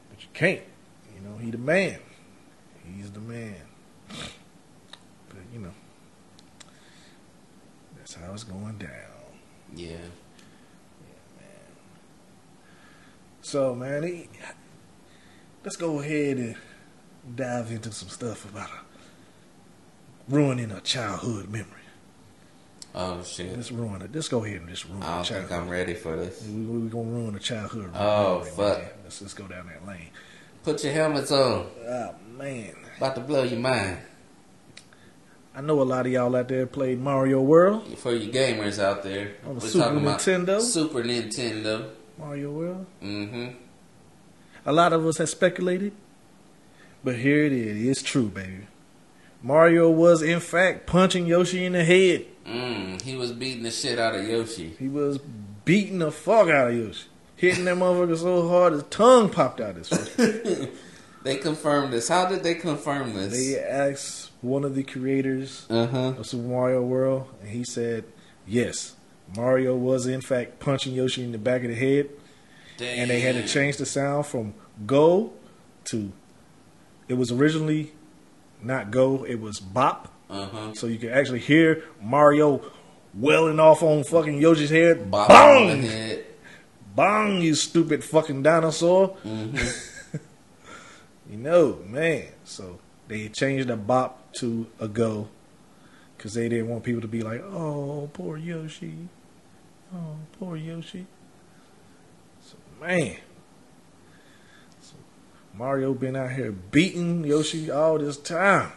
[0.10, 0.62] but you can't.
[1.16, 2.00] You know, he the man.
[2.98, 3.56] He's the man.
[5.54, 5.74] You know,
[7.96, 8.90] that's how it's going down.
[9.76, 9.98] Yeah.
[13.42, 14.30] So, man, he,
[15.64, 16.56] let's go ahead and
[17.36, 21.68] dive into some stuff about a, ruining a childhood memory.
[22.96, 23.56] Oh shit!
[23.56, 24.12] Let's ruin it.
[24.14, 25.52] Let's go ahead and just ruin I a don't think.
[25.52, 26.44] I'm ready for this.
[26.48, 27.92] We, we, we gonna ruin a childhood.
[27.96, 28.78] Oh, memory, fuck.
[28.80, 28.90] man.
[29.04, 30.10] Let's just go down that lane.
[30.64, 31.68] Put your helmets on.
[31.88, 33.98] Oh man, About to blow your mind.
[35.56, 37.98] I know a lot of y'all out there played Mario World.
[38.00, 40.62] For you gamers out there, On the we're Super talking about Nintendo?
[40.62, 41.90] Super Nintendo.
[42.18, 42.86] Mario World.
[43.04, 43.48] Mm-hmm.
[44.66, 45.94] A lot of us have speculated,
[47.04, 47.88] but here it is.
[47.88, 48.68] It's true, baby.
[49.44, 52.26] Mario was in fact punching Yoshi in the head.
[52.48, 54.74] Mm, he was beating the shit out of Yoshi.
[54.80, 55.20] He was
[55.66, 57.08] beating the fuck out of Yoshi.
[57.36, 60.70] Hitting that motherfucker so hard his tongue popped out his face.
[61.24, 62.10] They confirmed this.
[62.10, 63.32] How did they confirm this?
[63.32, 66.14] they asked one of the creators uh huh.
[66.20, 68.04] of Super Mario World, and he said,
[68.46, 68.96] yes,
[69.36, 72.10] Mario was in fact punching Yoshi in the back of the head,
[72.82, 74.54] and they had to change the sound from
[74.86, 75.34] go
[75.86, 76.12] to,
[77.08, 77.94] it was originally
[78.62, 80.12] not go, it was bop.
[80.30, 80.74] Uh huh.
[80.74, 82.62] So you can actually hear Mario
[83.14, 85.10] welling off on fucking Yoshi's head.
[85.12, 85.82] Bop Bong!
[85.82, 86.26] head.
[86.96, 89.16] Bong, you stupid fucking dinosaur.
[89.24, 89.58] Mm-hmm.
[91.30, 92.28] You know, man.
[92.44, 95.30] So they changed the bop to a go
[96.18, 99.10] because they didn't want people to be like, oh, poor Yoshi.
[99.94, 101.06] Oh, poor Yoshi.
[102.42, 103.18] So, man.
[104.82, 104.96] So
[105.54, 108.72] Mario been out here beating Yoshi all this time.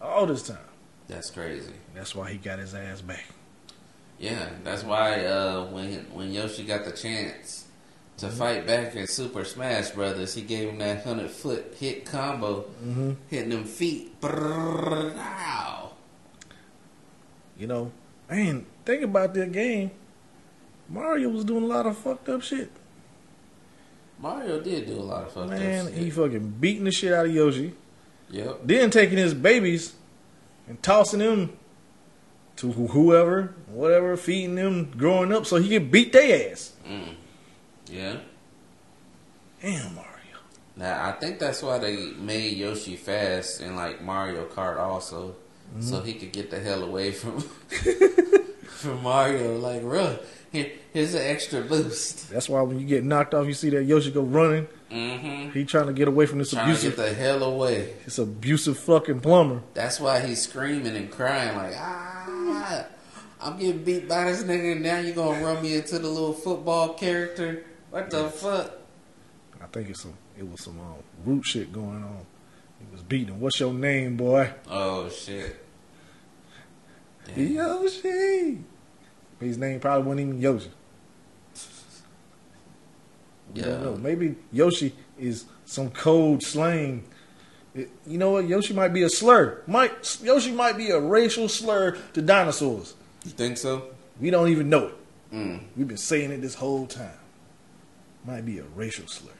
[0.00, 0.58] All this time.
[1.08, 1.72] That's crazy.
[1.94, 3.24] That's why he got his ass back.
[4.18, 7.65] Yeah, that's why uh, when when Yoshi got the chance
[8.18, 12.62] to fight back in Super Smash Brothers, he gave him that hundred foot hit combo,
[12.84, 13.12] Mm-hmm.
[13.28, 14.20] hitting them feet.
[14.20, 15.92] Brrrr, ow.
[17.58, 17.92] You know,
[18.30, 19.90] man, think about that game.
[20.88, 22.70] Mario was doing a lot of fucked up shit.
[24.18, 25.94] Mario did do a lot of fucked Man, up shit.
[25.96, 27.74] Man, he fucking beating the shit out of Yoshi.
[28.30, 28.60] Yep.
[28.64, 29.94] Then taking his babies
[30.68, 31.56] and tossing them
[32.56, 36.72] to whoever, whatever, feeding them growing up so he could beat their ass.
[36.88, 37.14] Mm.
[37.90, 38.16] Yeah.
[39.62, 40.10] Damn, Mario.
[40.76, 45.34] Now I think that's why they made Yoshi fast in like Mario Kart also,
[45.80, 47.40] so he could get the hell away from
[48.66, 49.58] from Mario.
[49.58, 49.82] Like,
[50.52, 52.30] here, here's an extra boost.
[52.30, 54.68] That's why when you get knocked off, you see that Yoshi go running.
[54.90, 55.50] Mm-hmm.
[55.50, 57.94] He trying to get away from this Trying to get abusive, the hell away.
[58.04, 59.62] this abusive fucking plumber.
[59.74, 62.86] That's why he's screaming and crying like, ah,
[63.40, 66.32] I'm getting beat by this nigga, and now you're gonna run me into the little
[66.32, 67.64] football character?
[67.90, 68.72] What the fuck?
[69.62, 72.26] I think it's some, it was some um, root shit going on.
[72.78, 73.40] He was beating him.
[73.40, 74.50] What's your name, boy?
[74.68, 75.64] Oh shit.
[77.34, 77.52] Damn.
[77.52, 78.58] Yoshi.
[79.40, 80.70] His name probably wasn't even Yoshi.
[83.54, 83.80] We don't Yeah.
[83.80, 83.96] know.
[83.96, 87.04] Maybe Yoshi is some code slang.
[87.74, 88.46] It- you know what?
[88.46, 89.62] Yoshi might be a slur.
[89.66, 92.94] Might Yoshi might be a racial slur to dinosaurs.
[93.24, 93.84] You think so?
[94.20, 94.94] We don't even know it.
[95.32, 95.60] Mm.
[95.76, 97.10] We've been saying it this whole time.
[98.26, 99.30] Might be a racial slur.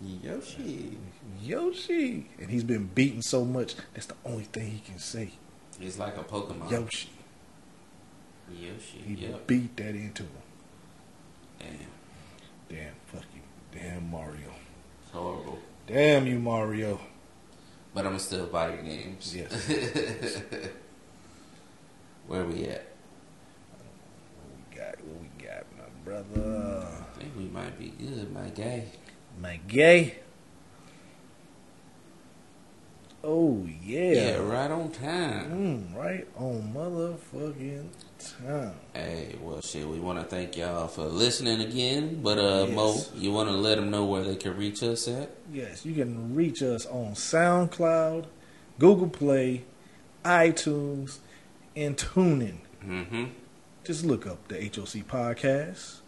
[0.00, 0.98] Yoshi.
[1.42, 3.74] Yoshi, and he's been beaten so much.
[3.94, 5.30] That's the only thing he can say.
[5.80, 6.70] He's like a Pokemon.
[6.70, 7.10] Yoshi.
[8.52, 8.98] Yoshi.
[8.98, 9.46] He Yep.
[9.46, 10.30] beat that into him.
[11.58, 11.78] Damn.
[12.68, 13.40] Damn, fuck you.
[13.78, 14.52] Damn Mario.
[15.02, 15.58] It's horrible.
[15.86, 17.00] Damn you, Mario.
[17.94, 19.34] But I'm still buy your games.
[19.34, 19.52] Yes.
[22.26, 22.92] Where we at?
[23.72, 25.00] What we got?
[25.04, 26.86] What we got, my brother?
[26.86, 28.86] I think we might be good, my guy.
[29.40, 30.16] My gay.
[33.22, 34.12] Oh yeah.
[34.12, 35.90] Yeah, right on time.
[35.92, 37.88] Mm, right on motherfucking
[38.18, 38.74] time.
[38.94, 42.22] Hey, well, shit, we want to thank y'all for listening again.
[42.22, 45.30] But, uh, Mo, you want to let them know where they can reach us at?
[45.52, 48.26] Yes, you can reach us on SoundCloud,
[48.78, 49.64] Google Play,
[50.24, 51.18] iTunes,
[51.76, 52.58] and TuneIn.
[52.86, 53.24] Mm-hmm.
[53.88, 56.00] Just look up the HOC podcast,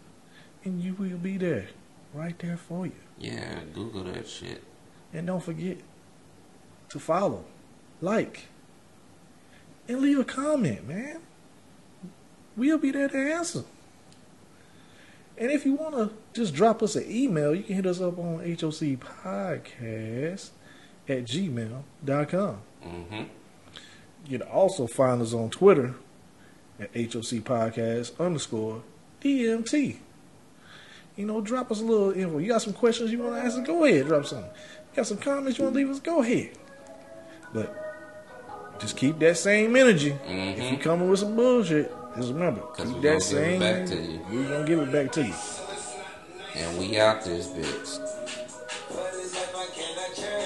[0.63, 1.69] and you will be there,
[2.13, 2.91] right there for you.
[3.17, 4.63] Yeah, Google that shit.
[5.11, 5.79] And don't forget
[6.89, 7.43] to follow,
[7.99, 8.41] like,
[9.87, 11.21] and leave a comment, man.
[12.55, 13.63] We'll be there to answer.
[15.35, 18.19] And if you want to just drop us an email, you can hit us up
[18.19, 20.51] on HOC Podcast
[21.09, 22.57] at gmail.com.
[22.85, 23.23] Mm-hmm.
[24.27, 25.95] You can also find us on Twitter
[26.81, 28.81] at HOC Podcast underscore
[29.21, 29.97] DMT.
[31.15, 32.39] You know, drop us a little info.
[32.39, 33.67] You got some questions you want to ask us?
[33.67, 34.39] Go ahead, drop some.
[34.39, 35.99] You got some comments you want to leave us?
[35.99, 36.51] Go ahead.
[37.53, 40.17] But just keep that same energy.
[40.25, 43.59] If you coming with some bullshit, just remember, keep we that gonna give it same
[43.59, 44.19] back to you.
[44.31, 45.33] We're going to give it back to you.
[46.55, 47.99] And we out this bitch.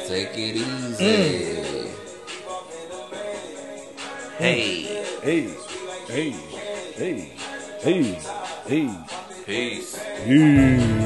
[0.07, 1.05] Take it easy.
[1.05, 1.91] Mm.
[4.37, 5.05] Hey.
[5.23, 5.64] Hey,
[6.07, 6.31] hey,
[6.95, 7.31] hey,
[7.81, 8.19] hey,
[8.67, 8.89] hey,
[9.45, 9.95] Peace.
[9.97, 11.05] hey.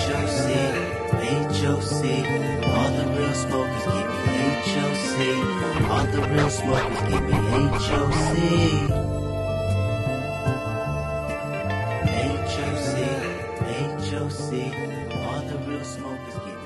[0.00, 0.46] HOC,
[1.60, 2.02] HOC,
[2.66, 4.38] all the real smokers give me
[4.70, 5.18] HOC,
[5.90, 8.36] all the real smokers give me HOC.
[12.50, 12.94] HOC,
[14.10, 14.50] HOC,
[15.26, 16.59] all the real smokers give me